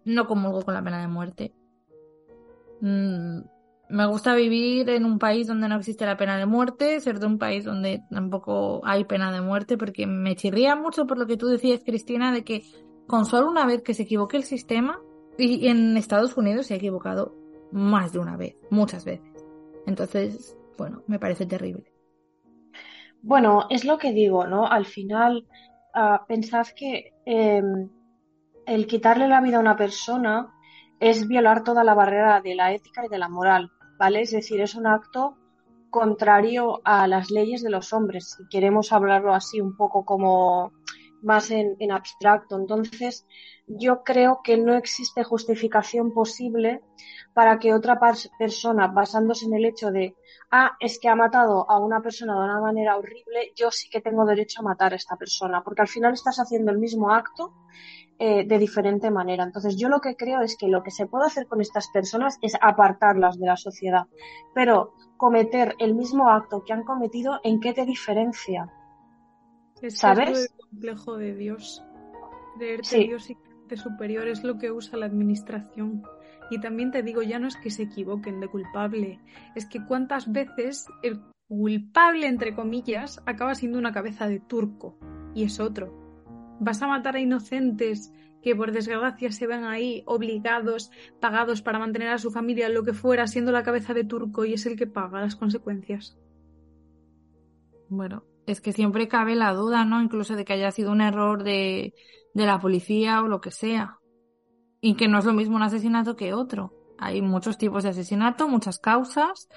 [0.03, 1.53] no comulgo con la pena de muerte.
[2.81, 3.39] Mm,
[3.89, 7.27] me gusta vivir en un país donde no existe la pena de muerte, ser de
[7.27, 11.37] un país donde tampoco hay pena de muerte, porque me chirría mucho por lo que
[11.37, 12.63] tú decías, Cristina, de que
[13.07, 14.99] con solo una vez que se equivoque el sistema,
[15.37, 17.35] y en Estados Unidos se ha equivocado
[17.71, 19.45] más de una vez, muchas veces.
[19.85, 21.91] Entonces, bueno, me parece terrible.
[23.21, 24.67] Bueno, es lo que digo, ¿no?
[24.67, 25.45] Al final,
[25.95, 27.61] uh, pensad que eh,
[28.65, 30.53] el quitarle la vida a una persona
[30.99, 34.21] es violar toda la barrera de la ética y de la moral, ¿vale?
[34.21, 35.37] Es decir, es un acto
[35.89, 40.71] contrario a las leyes de los hombres, si queremos hablarlo así un poco como
[41.21, 42.57] más en, en abstracto.
[42.57, 43.25] Entonces,
[43.67, 46.81] yo creo que no existe justificación posible
[47.33, 47.99] para que otra
[48.37, 50.15] persona, basándose en el hecho de,
[50.51, 54.01] ah, es que ha matado a una persona de una manera horrible, yo sí que
[54.01, 57.53] tengo derecho a matar a esta persona, porque al final estás haciendo el mismo acto
[58.19, 59.43] eh, de diferente manera.
[59.43, 62.37] Entonces, yo lo que creo es que lo que se puede hacer con estas personas
[62.41, 64.07] es apartarlas de la sociedad,
[64.53, 68.71] pero cometer el mismo acto que han cometido, ¿en qué te diferencia?
[69.81, 70.51] Es ¿Sabes?
[70.51, 71.83] el complejo de Dios.
[72.57, 73.07] Creerte sí.
[73.07, 76.03] Dios y creerte superior es lo que usa la administración.
[76.49, 79.19] Y también te digo, ya no es que se equivoquen de culpable,
[79.55, 84.97] es que cuántas veces el culpable, entre comillas, acaba siendo una cabeza de turco.
[85.33, 85.97] Y es otro.
[86.59, 92.09] Vas a matar a inocentes que por desgracia se ven ahí obligados, pagados para mantener
[92.09, 94.87] a su familia, lo que fuera, siendo la cabeza de turco y es el que
[94.87, 96.17] paga las consecuencias.
[97.87, 100.01] Bueno, es que siempre cabe la duda, ¿no?
[100.01, 101.93] Incluso de que haya sido un error de,
[102.33, 103.97] de la policía o lo que sea.
[104.81, 106.73] Y que no es lo mismo un asesinato que otro.
[106.97, 109.47] Hay muchos tipos de asesinato, muchas causas,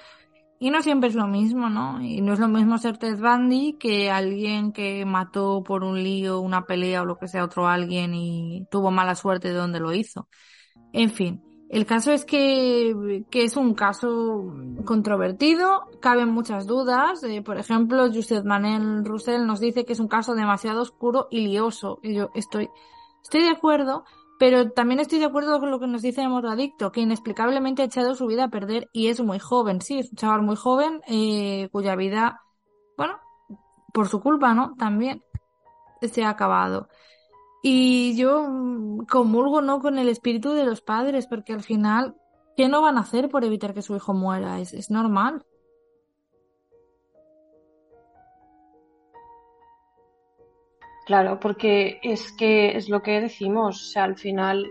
[0.57, 2.01] y no siempre es lo mismo, ¿no?
[2.01, 6.39] Y no es lo mismo ser Ted Bundy que alguien que mató por un lío,
[6.39, 9.93] una pelea o lo que sea otro alguien y tuvo mala suerte de donde lo
[9.93, 10.29] hizo.
[10.93, 14.53] En fin, el caso es que, que es un caso
[14.85, 17.23] controvertido, caben muchas dudas.
[17.23, 21.47] Eh, por ejemplo, Josep Manel Roussel nos dice que es un caso demasiado oscuro y
[21.47, 21.99] lioso.
[22.03, 22.69] Y yo estoy,
[23.23, 24.05] estoy de acuerdo,
[24.37, 27.85] pero también estoy de acuerdo con lo que nos dice Amor Adicto, que inexplicablemente ha
[27.85, 29.81] echado su vida a perder y es muy joven.
[29.81, 32.41] Sí, es un chaval muy joven eh, cuya vida,
[32.95, 33.19] bueno,
[33.91, 34.75] por su culpa, ¿no?
[34.77, 35.23] También
[36.01, 36.89] se ha acabado.
[37.67, 39.79] Y yo mm, comulgo, ¿no?
[39.79, 42.13] Con el espíritu de los padres, porque al final,
[42.55, 44.59] ¿qué no van a hacer por evitar que su hijo muera?
[44.59, 45.43] Es, es normal.
[51.07, 54.67] Claro, porque es que es lo que decimos, o sea, al final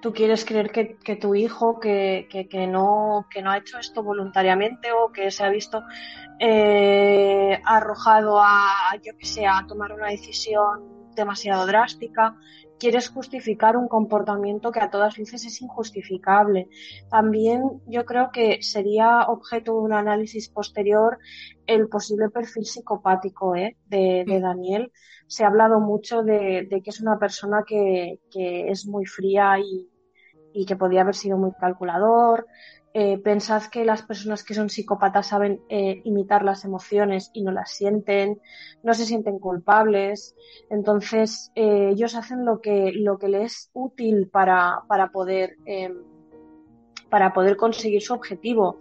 [0.00, 3.78] tú quieres creer que, que tu hijo que, que, que, no, que no ha hecho
[3.78, 5.84] esto voluntariamente o que se ha visto
[6.40, 12.36] eh, arrojado a, yo que sé, a tomar una decisión demasiado drástica,
[12.78, 16.68] quieres justificar un comportamiento que a todas luces es injustificable.
[17.10, 21.18] También yo creo que sería objeto de un análisis posterior
[21.66, 23.76] el posible perfil psicopático ¿eh?
[23.86, 24.92] de, de Daniel
[25.32, 29.58] se ha hablado mucho de, de que es una persona que, que es muy fría
[29.58, 29.88] y,
[30.52, 32.46] y, que podía haber sido muy calculador.
[32.94, 37.50] Eh, pensad que las personas que son psicópatas saben eh, imitar las emociones y no
[37.50, 38.40] las sienten,
[38.82, 40.34] no se sienten culpables.
[40.68, 46.02] Entonces, eh, ellos hacen lo que, lo que les es útil para, para poder, em,
[47.08, 48.78] para poder conseguir su objetivo.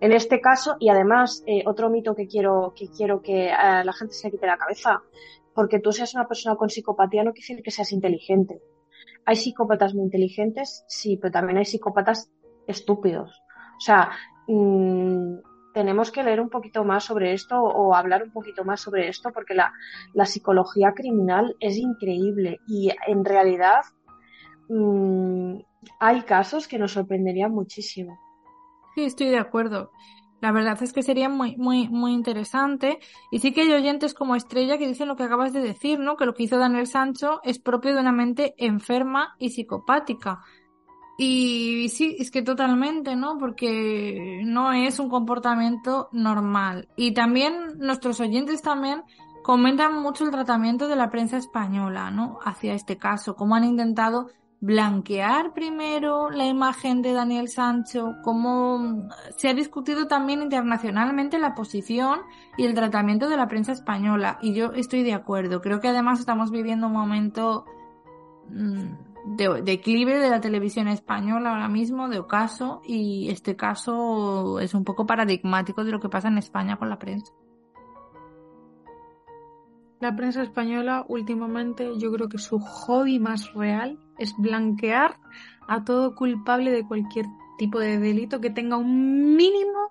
[0.00, 4.14] En este caso, y además, eh, otro mito que quiero que, quiero que la gente
[4.14, 5.02] se quite la cabeza,
[5.54, 8.62] porque tú seas una persona con psicopatía no quiere decir que seas inteligente.
[9.26, 12.30] Hay psicópatas muy inteligentes, sí, pero también hay psicópatas
[12.66, 13.42] estúpidos.
[13.80, 14.10] O sea,
[14.46, 15.38] mmm,
[15.72, 19.30] tenemos que leer un poquito más sobre esto o hablar un poquito más sobre esto
[19.32, 19.72] porque la,
[20.26, 23.80] psicología criminal es increíble y en realidad
[24.68, 25.60] mmm,
[25.98, 28.18] hay casos que nos sorprenderían muchísimo.
[28.94, 29.90] Sí, estoy de acuerdo.
[30.42, 32.98] La verdad es que sería muy, muy, muy interesante.
[33.30, 36.16] Y sí que hay oyentes como Estrella que dicen lo que acabas de decir, ¿no?
[36.16, 40.40] Que lo que hizo Daniel Sancho es propio de una mente enferma y psicopática.
[41.22, 43.36] Y sí, es que totalmente, ¿no?
[43.36, 46.88] Porque no es un comportamiento normal.
[46.96, 49.02] Y también nuestros oyentes también
[49.42, 52.38] comentan mucho el tratamiento de la prensa española, ¿no?
[52.42, 54.28] Hacia este caso, cómo han intentado
[54.62, 62.20] blanquear primero la imagen de Daniel Sancho, cómo se ha discutido también internacionalmente la posición
[62.56, 64.38] y el tratamiento de la prensa española.
[64.40, 65.60] Y yo estoy de acuerdo.
[65.60, 67.66] Creo que además estamos viviendo un momento
[69.24, 74.84] de declive de la televisión española ahora mismo, de ocaso, y este caso es un
[74.84, 77.32] poco paradigmático de lo que pasa en España con la prensa.
[80.00, 85.18] La prensa española últimamente yo creo que su hobby más real es blanquear
[85.68, 87.26] a todo culpable de cualquier
[87.58, 89.90] tipo de delito que tenga un mínimo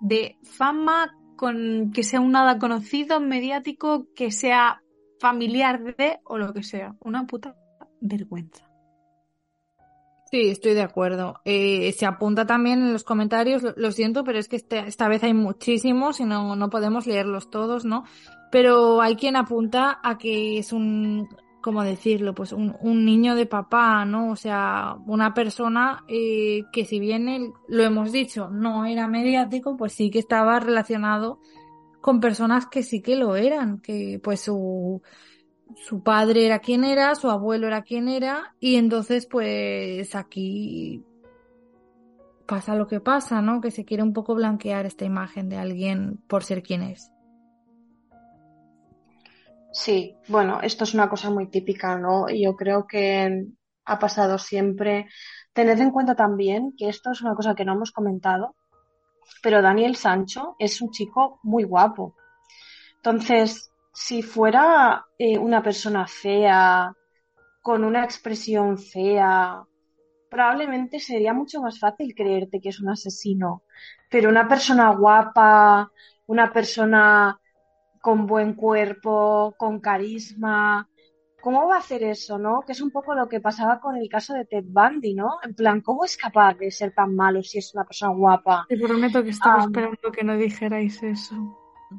[0.00, 4.82] de fama, con que sea un nada conocido, mediático, que sea
[5.20, 6.96] familiar de o lo que sea.
[6.98, 7.54] Una puta
[8.00, 8.68] vergüenza.
[10.30, 11.40] Sí, estoy de acuerdo.
[11.44, 15.24] Eh, se apunta también en los comentarios, lo, siento, pero es que este, esta vez
[15.24, 18.04] hay muchísimos y no, no podemos leerlos todos, ¿no?
[18.50, 21.28] Pero hay quien apunta a que es un,
[21.62, 22.34] ¿cómo decirlo?
[22.34, 24.30] Pues un, un niño de papá, ¿no?
[24.30, 29.94] O sea, una persona eh, que si bien lo hemos dicho, no era mediático, pues
[29.94, 31.40] sí que estaba relacionado
[32.02, 35.02] con personas que sí que lo eran, que pues su,
[35.76, 41.04] su padre era quien era, su abuelo era quien era, y entonces pues aquí
[42.46, 43.60] pasa lo que pasa, ¿no?
[43.60, 47.12] Que se quiere un poco blanquear esta imagen de alguien por ser quien es.
[49.70, 52.28] Sí, bueno, esto es una cosa muy típica, ¿no?
[52.30, 53.46] Yo creo que
[53.84, 55.06] ha pasado siempre.
[55.52, 58.56] Tened en cuenta también que esto es una cosa que no hemos comentado,
[59.42, 62.16] pero Daniel Sancho es un chico muy guapo.
[62.96, 63.67] Entonces,
[63.98, 66.94] si fuera eh, una persona fea,
[67.60, 69.60] con una expresión fea,
[70.30, 73.64] probablemente sería mucho más fácil creerte que es un asesino.
[74.08, 75.90] Pero una persona guapa,
[76.26, 77.40] una persona
[78.00, 80.88] con buen cuerpo, con carisma,
[81.40, 82.62] ¿cómo va a hacer eso, no?
[82.64, 85.38] Que es un poco lo que pasaba con el caso de Ted Bundy, ¿no?
[85.42, 88.64] En plan, ¿cómo es capaz de ser tan malo si es una persona guapa?
[88.68, 91.34] Te prometo que estaba esperando que no dijerais eso.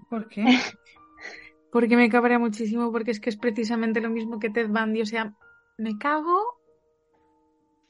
[0.09, 0.45] ¿Por qué?
[1.71, 5.01] Porque me cabrea muchísimo, porque es que es precisamente lo mismo que Ted Bundy.
[5.01, 5.33] O sea,
[5.77, 6.37] me cago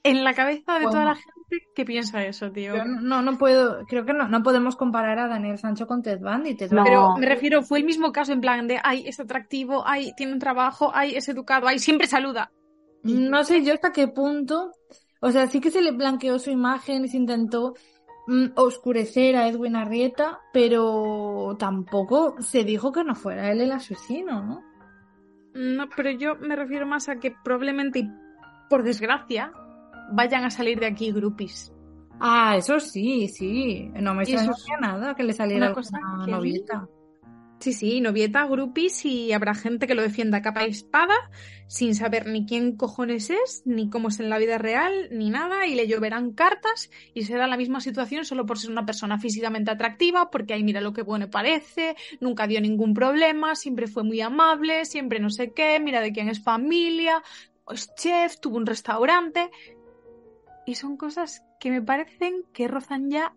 [0.04, 2.76] en la cabeza de toda la gente que piensa eso, tío.
[2.76, 6.20] Yo no, no, puedo, creo que no, no podemos comparar a Daniel Sancho con Ted
[6.20, 6.56] Bundy.
[6.56, 6.82] Ted No.
[6.84, 10.14] Bundy- Pero me refiero, fue el mismo caso en plan de, ay, es atractivo, ay,
[10.16, 12.52] tiene un trabajo, ay, es educado, ay, siempre saluda.
[13.04, 14.72] No sé yo hasta qué punto,
[15.22, 17.76] o sea, sí que se le blanqueó su imagen y se intentó
[18.56, 24.64] oscurecer a Edwin Arrieta, pero tampoco se dijo que no fuera él el asesino, ¿no?
[25.54, 28.10] No, pero yo me refiero más a que probablemente,
[28.70, 29.52] por desgracia,
[30.12, 31.74] vayan a salir de aquí grupis.
[32.20, 33.92] Ah, eso sí, sí.
[33.96, 36.88] No me extrañaría nada que le saliera una cosa que novieta.
[37.60, 41.14] Sí, sí, novieta, grupis y habrá gente que lo defienda capa y espada
[41.68, 45.68] sin saber ni quién cojones es, ni cómo es en la vida real, ni nada,
[45.68, 49.72] y le lloverán cartas y será la misma situación solo por ser una persona físicamente
[49.72, 54.22] atractiva, porque ahí mira lo que bueno parece, nunca dio ningún problema, siempre fue muy
[54.22, 57.22] amable, siempre no sé qué, mira de quién es familia,
[57.70, 59.50] es chef, tuvo un restaurante.
[60.66, 63.36] Y son cosas que me parecen que rozan ya,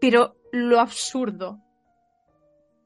[0.00, 1.60] pero lo absurdo.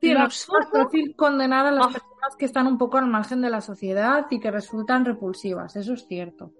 [0.08, 1.90] Sí, Lo absurdo es más fácil condenar a las Ah.
[1.90, 5.94] personas que están un poco al margen de la sociedad y que resultan repulsivas, eso
[5.94, 6.52] es cierto.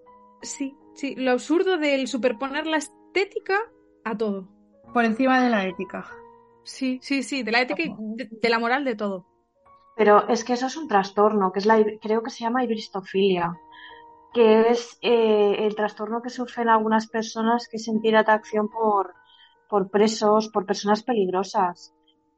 [0.42, 3.58] Sí, sí, lo absurdo del superponer la estética
[4.04, 4.48] a todo.
[4.92, 6.06] Por encima de la ética.
[6.62, 9.26] Sí, sí, sí, de la ética y de, de la moral de todo.
[9.96, 13.56] Pero es que eso es un trastorno, que es la, creo que se llama ibristofilia,
[14.32, 19.14] que es eh, el trastorno que sufren algunas personas que sentir atracción por,
[19.68, 21.94] por presos, por personas peligrosas.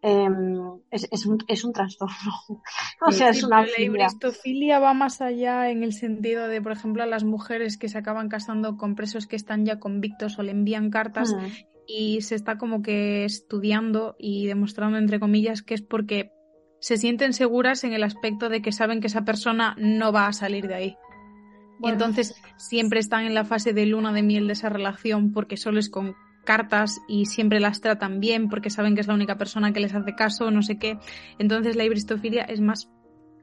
[0.08, 2.14] Em, es, es un, es un trastorno.
[3.00, 3.86] o sea, es una la filia.
[3.86, 7.98] ibristofilia va más allá en el sentido de, por ejemplo, a las mujeres que se
[7.98, 11.46] acaban casando con presos que están ya convictos o le envían cartas Mm.
[11.88, 16.30] y se está como que estudiando y demostrando, entre comillas, que es porque
[16.78, 20.32] se sienten seguras en el aspecto de que saben que esa persona no va a
[20.32, 20.88] salir de ahí.
[20.90, 21.94] Y Bueno.
[21.94, 25.80] entonces siempre están en la fase de luna de miel de esa relación porque solo
[25.80, 26.14] es con
[26.46, 29.94] cartas y siempre las tratan bien porque saben que es la única persona que les
[29.94, 30.98] hace caso, no sé qué.
[31.38, 32.88] Entonces la ibristofilia es más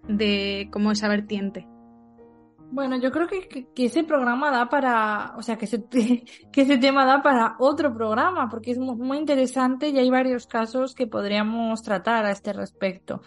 [0.07, 1.67] de como esa vertiente.
[2.71, 5.83] Bueno, yo creo que, que- que ese programa da para, o sea, que ese,
[6.51, 10.47] que ese tema da para otro programa, porque es mu- muy interesante y hay varios
[10.47, 13.21] casos que podríamos tratar a este respecto.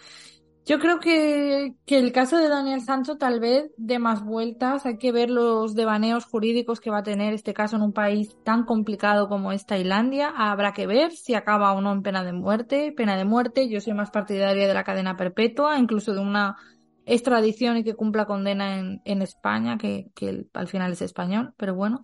[0.67, 4.97] Yo creo que, que el caso de Daniel Sancho tal vez dé más vueltas, hay
[4.97, 8.65] que ver los devaneos jurídicos que va a tener este caso en un país tan
[8.65, 10.33] complicado como es Tailandia.
[10.35, 12.91] Habrá que ver si acaba o no en pena de muerte.
[12.91, 16.57] Pena de muerte, yo soy más partidaria de la cadena perpetua, incluso de una
[17.05, 21.75] extradición y que cumpla condena en, en España, que, que al final es español, pero
[21.75, 22.01] bueno,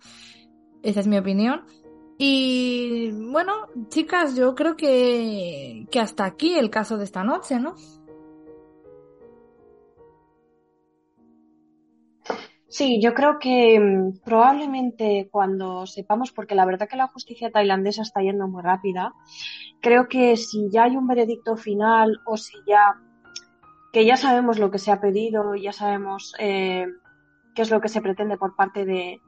[0.82, 1.66] esa es mi opinión.
[2.16, 3.52] Y bueno,
[3.88, 7.74] chicas, yo creo que, que hasta aquí el caso de esta noche, ¿no?
[12.76, 18.02] Sí, yo creo que mm, probablemente cuando sepamos, porque la verdad que la justicia tailandesa
[18.02, 19.12] está yendo muy rápida,
[19.80, 22.96] creo que si ya hay un veredicto final o si ya,
[23.92, 26.86] que ya sabemos lo que se ha pedido, ya sabemos eh,
[27.54, 29.20] qué es lo que se pretende por parte de,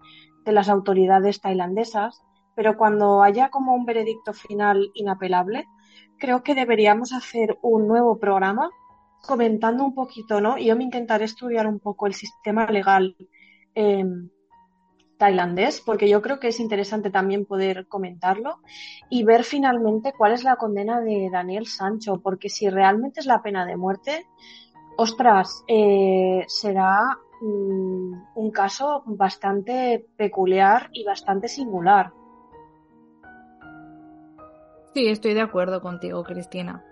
[0.44, 2.20] de las autoridades tailandesas,
[2.56, 5.68] pero cuando haya como un veredicto final inapelable,
[6.18, 8.70] creo que deberíamos hacer un nuevo programa
[9.24, 10.58] comentando un poquito, ¿no?
[10.58, 13.16] Yo me intentaré estudiar un poco el sistema legal
[13.76, 14.04] eh,
[15.18, 18.58] tailandés, porque yo creo que es interesante también poder comentarlo
[19.08, 23.42] y ver finalmente cuál es la condena de Daniel Sancho, porque si realmente es la
[23.42, 24.26] pena de muerte,
[24.96, 27.00] ostras, eh, será
[27.40, 32.12] mm, un caso bastante peculiar y bastante singular.
[34.94, 36.82] Sí, estoy de acuerdo contigo, Cristina.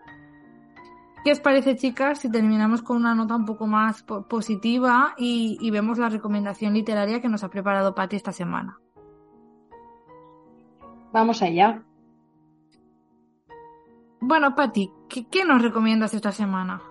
[1.24, 5.56] ¿Qué os parece, chicas, si terminamos con una nota un poco más po- positiva y,
[5.60, 8.78] y vemos la recomendación literaria que nos ha preparado Patti esta semana?
[11.12, 11.82] Vamos allá.
[14.20, 16.82] Bueno, Patti, ¿qué, qué nos recomiendas esta semana?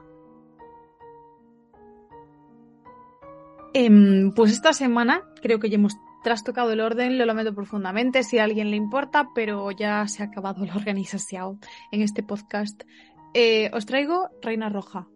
[3.75, 8.39] Em, pues esta semana creo que ya hemos trastocado el orden, lo lamento profundamente si
[8.39, 11.59] a alguien le importa, pero ya se ha acabado la organización
[11.91, 12.84] en este podcast.
[13.34, 15.07] Eh, os traigo Reina Roja,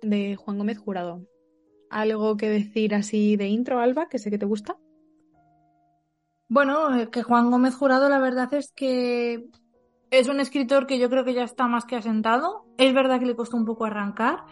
[0.00, 1.26] de Juan Gómez Jurado.
[1.90, 4.76] ¿Algo que decir así de intro, Alba, que sé que te gusta?
[6.48, 9.46] Bueno, que Juan Gómez Jurado la verdad es que
[10.10, 12.66] es un escritor que yo creo que ya está más que asentado.
[12.78, 14.44] Es verdad que le costó un poco arrancar,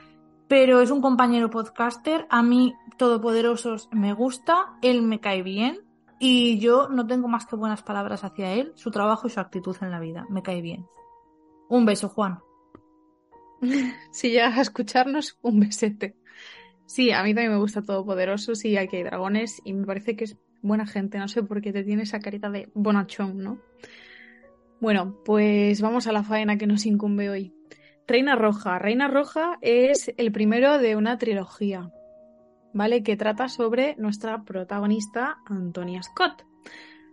[0.48, 2.26] pero es un compañero podcaster.
[2.28, 5.78] A mí, Todopoderosos, me gusta, él me cae bien
[6.18, 9.76] y yo no tengo más que buenas palabras hacia él, su trabajo y su actitud
[9.80, 10.26] en la vida.
[10.28, 10.86] Me cae bien.
[11.68, 12.40] Un beso, Juan.
[14.10, 16.16] Si llegas a escucharnos, un besete.
[16.86, 20.24] Sí, a mí también me gusta Todopoderosos y aquí hay dragones y me parece que
[20.24, 21.18] es buena gente.
[21.18, 23.60] No sé por qué te tiene esa carita de bonachón, ¿no?
[24.80, 27.54] Bueno, pues vamos a la faena que nos incumbe hoy.
[28.06, 28.78] Reina Roja.
[28.78, 31.90] Reina Roja es el primero de una trilogía,
[32.74, 33.02] ¿vale?
[33.02, 36.44] Que trata sobre nuestra protagonista, Antonia Scott.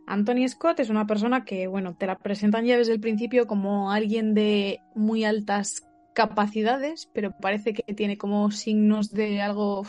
[0.08, 3.92] Antonia Scott es una persona que, bueno, te la presentan ya desde el principio como
[3.92, 9.84] alguien de muy altas capacidades, pero parece que tiene como signos de algo,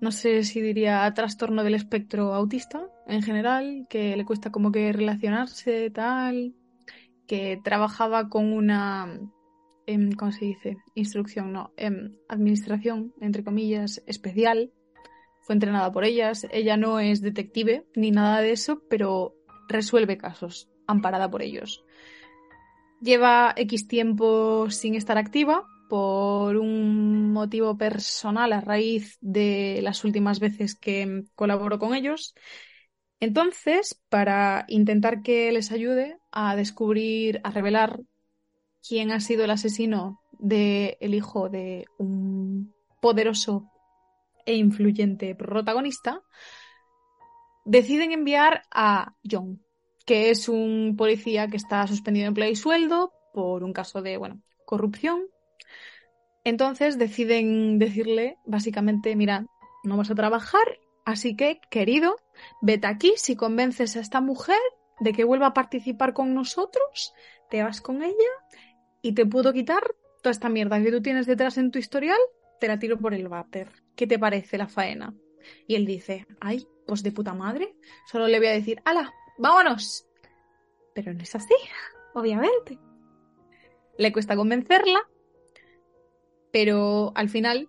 [0.00, 4.92] no sé si diría trastorno del espectro autista en general, que le cuesta como que
[4.92, 6.54] relacionarse, tal,
[7.26, 9.20] que trabajaba con una
[9.86, 10.76] Em, ¿cómo se dice?
[10.94, 14.72] Instrucción, no, em, administración, entre comillas, especial.
[15.40, 16.46] Fue entrenada por ellas.
[16.52, 19.34] Ella no es detective ni nada de eso, pero
[19.68, 21.84] resuelve casos, amparada por ellos.
[23.02, 30.38] Lleva X tiempo sin estar activa por un motivo personal a raíz de las últimas
[30.38, 32.32] veces que colaboró con ellos.
[33.18, 38.00] Entonces, para intentar que les ayude a descubrir, a revelar
[38.86, 43.68] quién ha sido el asesino del el hijo de un poderoso
[44.46, 46.22] e influyente protagonista,
[47.64, 49.60] deciden enviar a John,
[50.06, 54.16] que es un policía que está suspendido de empleo y sueldo por un caso de,
[54.16, 55.26] bueno, corrupción.
[56.44, 59.46] Entonces deciden decirle, básicamente, mira,
[59.84, 62.16] no vas a trabajar, así que, querido,
[62.60, 64.60] vete aquí, si convences a esta mujer
[65.00, 67.12] de que vuelva a participar con nosotros,
[67.48, 68.14] te vas con ella
[69.02, 69.82] y te puedo quitar
[70.22, 72.18] toda esta mierda que tú tienes detrás en tu historial,
[72.60, 73.68] te la tiro por el váter.
[73.96, 75.14] ¿Qué te parece la faena?
[75.66, 77.74] Y él dice, ay, pues de puta madre,
[78.06, 79.12] solo le voy a decir, ala,
[79.42, 80.06] vámonos.
[80.94, 81.54] Pero no es así,
[82.14, 82.78] obviamente.
[83.98, 85.00] Le cuesta convencerla,
[86.50, 87.68] pero al final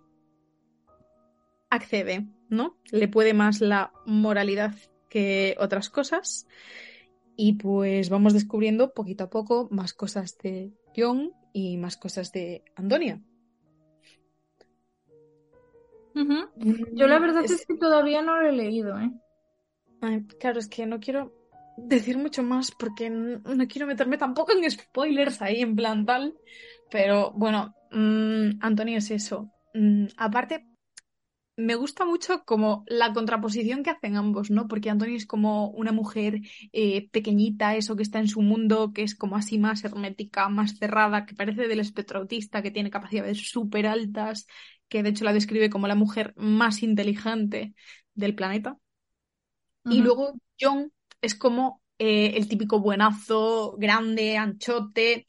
[1.68, 2.78] accede, ¿no?
[2.90, 4.74] Le puede más la moralidad
[5.10, 6.46] que otras cosas.
[7.36, 12.62] Y pues vamos descubriendo poquito a poco más cosas de John y más cosas de
[12.76, 13.20] Antonia.
[16.14, 17.66] Yo la verdad es...
[17.66, 19.10] que todavía no lo he leído, ¿eh?
[20.38, 21.32] claro, es que no quiero
[21.76, 26.34] decir mucho más porque no, quiero meterme tampoco en spoilers ahí en plan tal.
[26.90, 29.50] Pero bueno, mm, Antonia es eso.
[29.74, 30.66] Mm, aparte,
[31.56, 34.66] me gusta mucho como la contraposición que hacen ambos, ¿no?
[34.66, 36.40] Porque Antonio es como una mujer
[36.72, 40.78] eh, pequeñita, eso que está en su mundo, que es como así más hermética, más
[40.78, 44.46] cerrada, que parece del espectro autista, que tiene capacidades súper altas,
[44.88, 47.74] que de hecho la describe como la mujer más inteligente
[48.14, 48.78] del planeta.
[49.86, 50.93] Y luego John
[51.24, 55.26] es como eh, el típico buenazo, grande, anchote,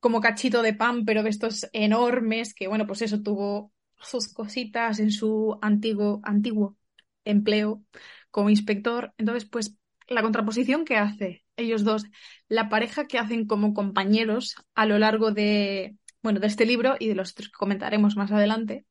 [0.00, 4.98] como cachito de pan, pero de estos enormes, que bueno, pues eso tuvo sus cositas
[4.98, 6.76] en su antiguo, antiguo
[7.24, 7.82] empleo
[8.30, 9.12] como inspector.
[9.18, 9.76] Entonces, pues
[10.08, 12.04] la contraposición que hace ellos dos,
[12.48, 17.08] la pareja que hacen como compañeros a lo largo de, bueno, de este libro y
[17.08, 18.86] de los que comentaremos más adelante.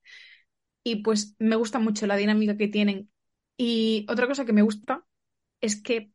[0.84, 3.10] Y pues me gusta mucho la dinámica que tienen.
[3.58, 5.04] Y otra cosa que me gusta
[5.62, 6.12] es que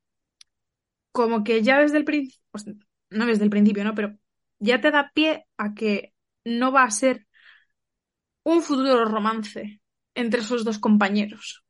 [1.13, 2.67] como que ya desde el principio, pues,
[3.11, 3.95] no desde el principio, ¿no?
[3.95, 4.19] Pero
[4.59, 6.13] ya te da pie a que
[6.45, 7.27] no va a ser
[8.43, 9.81] un futuro romance
[10.15, 11.65] entre esos dos compañeros,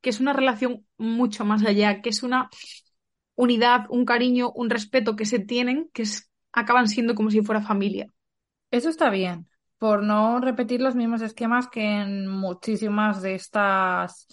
[0.00, 2.50] que es una relación mucho más allá, que es una
[3.34, 6.04] unidad, un cariño, un respeto que se tienen, que
[6.52, 8.06] acaban siendo como si fuera familia.
[8.70, 14.26] Eso está bien, por no repetir los mismos esquemas que en muchísimas de estas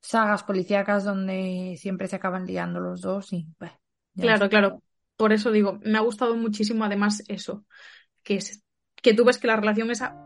[0.00, 3.46] sagas policíacas donde siempre se acaban liando los dos y
[4.16, 4.82] claro, claro.
[5.16, 7.64] Por eso digo, me ha gustado muchísimo además eso,
[8.22, 8.62] que es
[8.96, 10.16] que tú ves que la relación esa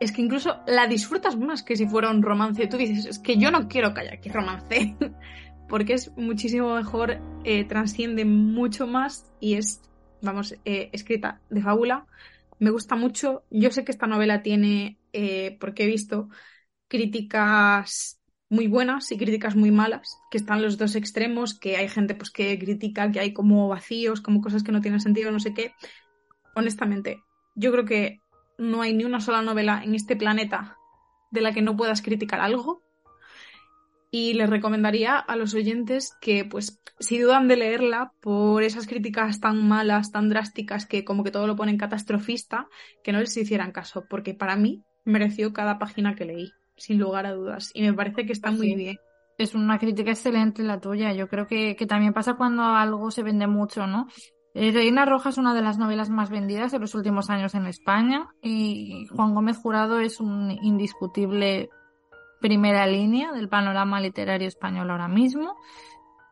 [0.00, 2.66] es que incluso la disfrutas más que si fuera un romance.
[2.66, 4.96] Tú dices, es que yo no quiero que haya aquí romance,
[5.68, 9.82] porque es muchísimo mejor, eh, transciende mucho más y es,
[10.22, 12.06] vamos, eh, escrita de fábula.
[12.58, 13.44] Me gusta mucho.
[13.50, 16.28] Yo sé que esta novela tiene, eh, porque he visto
[16.88, 18.17] críticas
[18.50, 22.30] muy buenas y críticas muy malas, que están los dos extremos, que hay gente pues
[22.30, 25.74] que critica que hay como vacíos, como cosas que no tienen sentido, no sé qué.
[26.54, 27.22] Honestamente,
[27.54, 28.20] yo creo que
[28.56, 30.76] no hay ni una sola novela en este planeta
[31.30, 32.82] de la que no puedas criticar algo.
[34.10, 39.40] y les recomendaría a los oyentes que, pues, si dudan de leerla por esas críticas
[39.40, 42.68] tan malas, tan drásticas, que como que todo lo ponen catastrofista,
[43.04, 47.26] que no les hicieran caso, porque para mí mereció cada página que leí, sin lugar
[47.26, 47.70] a dudas.
[47.74, 48.74] Y me parece que está muy Sí.
[48.74, 48.98] bien.
[49.36, 51.12] Es una crítica excelente la tuya.
[51.12, 54.08] Yo creo que, que también pasa cuando algo se vende mucho, ¿no?
[54.54, 57.66] Eh, Reina Roja es una de las novelas más vendidas de los últimos años en
[57.66, 61.68] España y Juan Gómez Jurado es un indiscutible
[62.40, 65.54] primera línea del panorama literario español ahora mismo.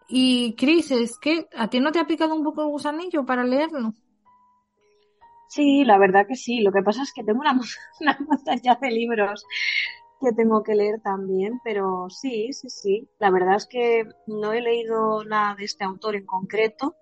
[0.09, 3.44] Y Cris, es que a ti no te ha picado un poco el gusanillo para
[3.44, 3.93] leerlo.
[5.48, 6.60] Sí, la verdad que sí.
[6.60, 7.52] Lo que pasa es que tengo una,
[8.01, 9.44] una montaña de libros
[10.20, 13.09] que tengo que leer también, pero sí, sí, sí.
[13.18, 16.97] La verdad es que no he leído nada de este autor en concreto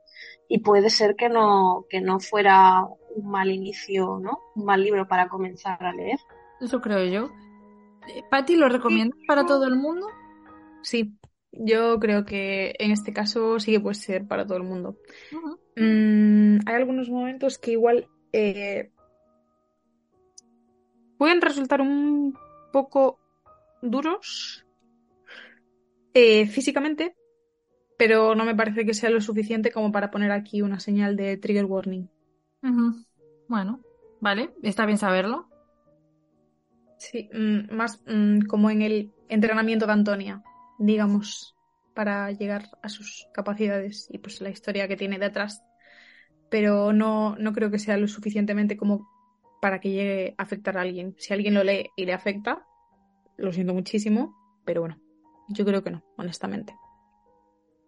[0.49, 2.85] y puede ser que no, que no fuera
[3.17, 4.41] un mal inicio, ¿no?
[4.55, 6.19] Un mal libro para comenzar a leer.
[6.61, 7.31] Eso creo yo.
[8.09, 10.07] Eh, Pati, ¿lo recomiendas para todo el mundo?
[10.83, 11.17] Sí,
[11.53, 14.97] yo creo que en este caso sí que puede ser para todo el mundo.
[15.77, 18.91] Mm, hay algunos momentos que igual eh,
[21.17, 22.37] pueden resultar un
[22.75, 23.21] poco
[23.83, 24.67] duros
[26.13, 27.15] eh, físicamente,
[27.97, 31.37] pero no me parece que sea lo suficiente como para poner aquí una señal de
[31.37, 32.09] trigger warning.
[33.49, 33.81] Bueno,
[34.21, 35.49] vale, está bien saberlo.
[36.99, 40.43] Sí, mm, más mm, como en el entrenamiento de Antonia,
[40.81, 41.55] digamos,
[41.95, 45.63] para llegar a sus capacidades y pues la historia que tiene detrás.
[46.51, 49.14] Pero no, no creo que sea lo suficientemente como
[49.65, 51.15] para que llegue a afectar a alguien.
[51.17, 52.67] Si alguien lo lee y le afecta,
[53.39, 54.37] lo siento muchísimo,
[54.67, 54.99] pero bueno,
[55.49, 56.75] yo creo que no, honestamente.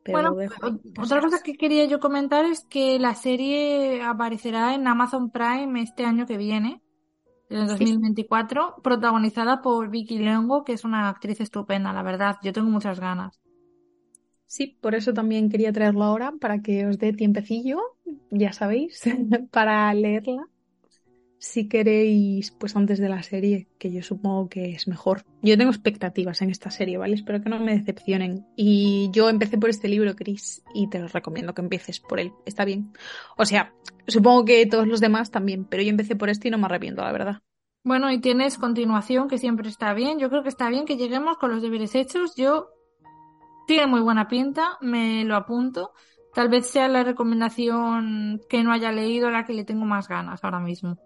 [0.03, 5.31] Pero Bueno, otra cosa que quería yo comentar es que la serie aparecerá en Amazon
[5.31, 6.81] Prime este año que viene,
[7.51, 7.73] en el Sí.
[7.73, 12.37] 2024, protagonizada por Vicky Lengo, que es una actriz estupenda, la verdad.
[12.43, 13.39] Yo tengo muchas ganas.
[14.47, 17.79] Sí, por eso también quería traerlo ahora, para que os dé tiempecillo,
[18.31, 19.03] ya sabéis,
[19.51, 20.49] para leerla.
[21.49, 25.23] Si queréis, pues antes de la serie, que yo supongo que es mejor.
[25.43, 27.15] Yo tengo expectativas en esta serie, ¿vale?
[27.15, 28.45] Espero que no me decepcionen.
[28.57, 32.33] Y yo empecé por este libro, Chris, y te lo recomiendo que empieces por él.
[32.47, 32.93] Está bien.
[33.37, 33.73] O sea,
[34.09, 37.03] supongo que todos los demás también, pero yo empecé por este y no me arrepiento,
[37.03, 37.43] la verdad.
[37.85, 40.19] Bueno, y tienes continuación, que siempre está bien.
[40.19, 42.35] Yo creo que está bien que lleguemos con los deberes hechos.
[42.35, 42.71] Yo
[43.69, 45.93] tiene muy buena pinta, me lo apunto.
[46.35, 50.43] Tal vez sea la recomendación que no haya leído la que le tengo más ganas
[50.43, 50.99] ahora mismo.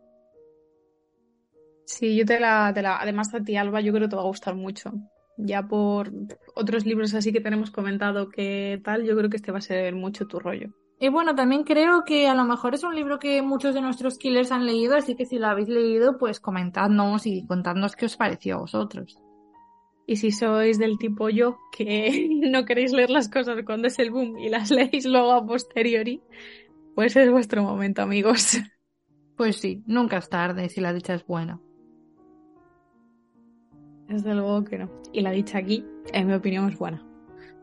[1.90, 4.22] Sí, yo te la, te la, además a ti, Alba, yo creo que te va
[4.22, 4.92] a gustar mucho.
[5.36, 6.12] Ya por
[6.54, 9.92] otros libros así que tenemos comentado que tal, yo creo que este va a ser
[9.96, 10.68] mucho tu rollo.
[11.00, 14.18] Y bueno, también creo que a lo mejor es un libro que muchos de nuestros
[14.18, 18.16] killers han leído, así que si lo habéis leído, pues comentadnos y contadnos qué os
[18.16, 19.18] pareció a vosotros.
[20.06, 24.12] Y si sois del tipo yo, que no queréis leer las cosas cuando es el
[24.12, 26.22] boom y las leéis luego a posteriori,
[26.94, 28.58] pues es vuestro momento, amigos.
[29.36, 31.58] Pues sí, nunca es tarde si la dicha es buena.
[34.10, 34.90] Desde luego que no.
[35.12, 37.06] Y la dicha aquí, en mi opinión, es buena.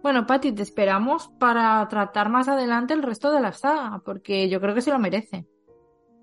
[0.01, 4.61] Bueno, Patti, te esperamos para tratar más adelante el resto de la saga, porque yo
[4.61, 5.45] creo que se lo merece.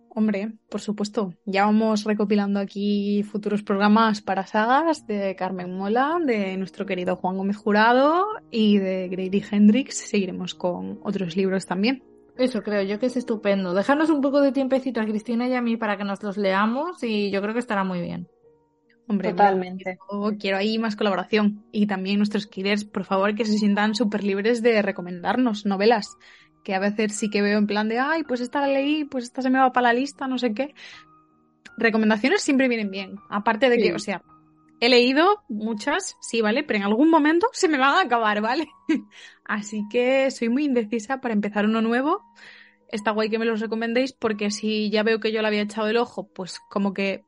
[0.08, 6.56] Hombre, por supuesto, ya vamos recopilando aquí futuros programas para sagas de Carmen Mola, de
[6.56, 9.96] nuestro querido Juan Gómez Jurado y de Grady Hendrix.
[10.08, 12.02] Seguiremos con otros libros también.
[12.38, 13.74] Eso creo yo que es estupendo.
[13.74, 17.02] Dejarnos un poco de tiempecito a Cristina y a mí para que nos los leamos
[17.02, 18.28] y yo creo que estará muy bien.
[19.06, 19.98] Hombre, Totalmente.
[20.10, 21.64] yo quiero ahí más colaboración.
[21.72, 26.16] Y también nuestros killers, por favor, que se sientan súper libres de recomendarnos novelas.
[26.64, 29.24] Que a veces sí que veo en plan de, ay, pues esta la leí, pues
[29.24, 30.74] esta se me va para la lista, no sé qué.
[31.76, 33.16] Recomendaciones siempre vienen bien.
[33.28, 34.22] Aparte de que, o sea,
[34.80, 36.62] he leído muchas, sí, ¿vale?
[36.62, 38.68] Pero en algún momento se me van a acabar, ¿vale?
[39.44, 42.22] Así que soy muy indecisa para empezar uno nuevo.
[42.88, 45.88] Está guay que me los recomendéis porque si ya veo que yo le había echado
[45.88, 47.24] el ojo, pues como que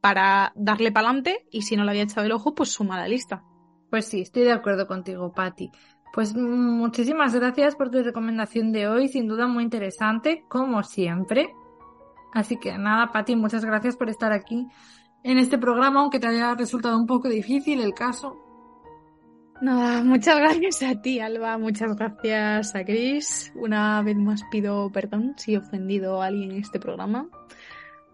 [0.00, 3.00] para darle para adelante y si no le había echado el ojo, pues suma a
[3.00, 3.42] la lista.
[3.90, 5.70] Pues sí, estoy de acuerdo contigo, Patti.
[6.12, 11.52] Pues muchísimas gracias por tu recomendación de hoy, sin duda muy interesante, como siempre.
[12.32, 14.66] Así que nada, Patti, muchas gracias por estar aquí
[15.22, 18.36] en este programa, aunque te haya resultado un poco difícil el caso.
[19.60, 21.58] Nada, muchas gracias a ti, Alba.
[21.58, 23.52] Muchas gracias a Chris.
[23.56, 27.28] Una vez más pido perdón si he ofendido a alguien en este programa.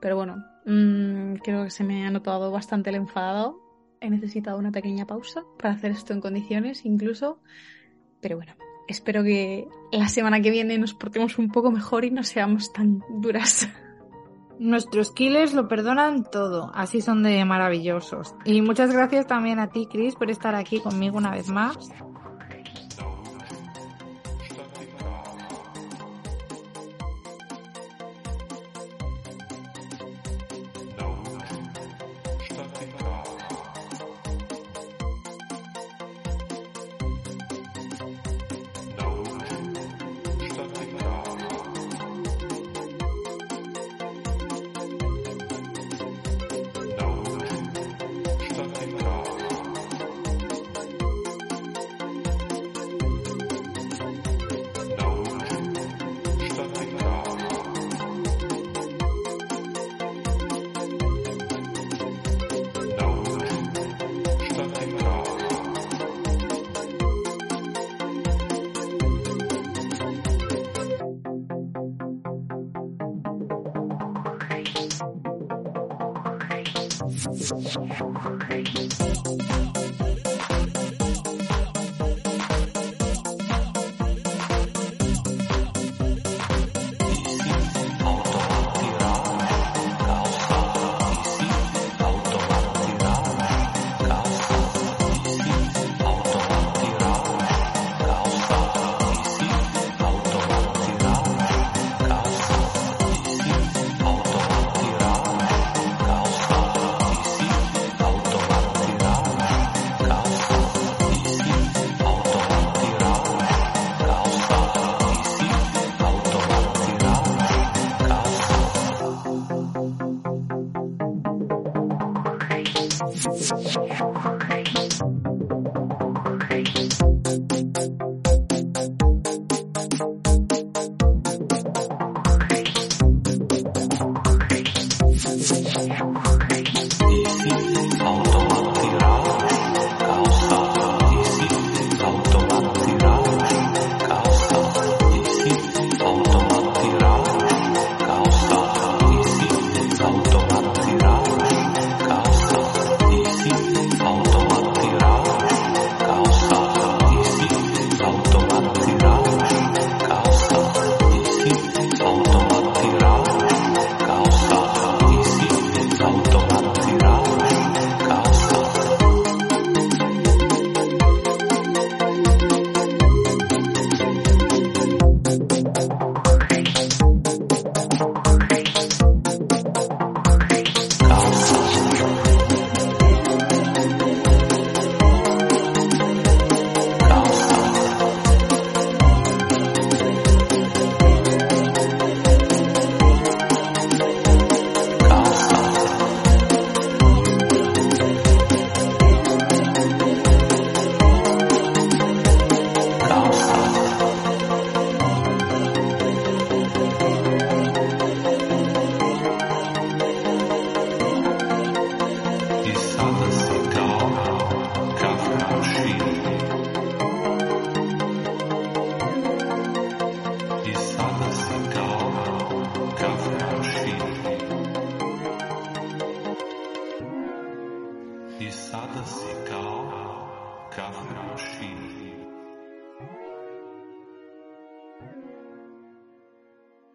[0.01, 3.61] Pero bueno, mm, creo que se me ha notado bastante el enfadado.
[4.01, 7.41] He necesitado una pequeña pausa para hacer esto en condiciones, incluso.
[8.21, 8.55] Pero bueno,
[8.89, 13.03] espero que la semana que viene nos portemos un poco mejor y no seamos tan
[13.21, 13.69] duras.
[14.59, 18.35] Nuestros killers lo perdonan todo, así son de maravillosos.
[18.45, 21.91] Y muchas gracias también a ti, Chris, por estar aquí conmigo una vez más.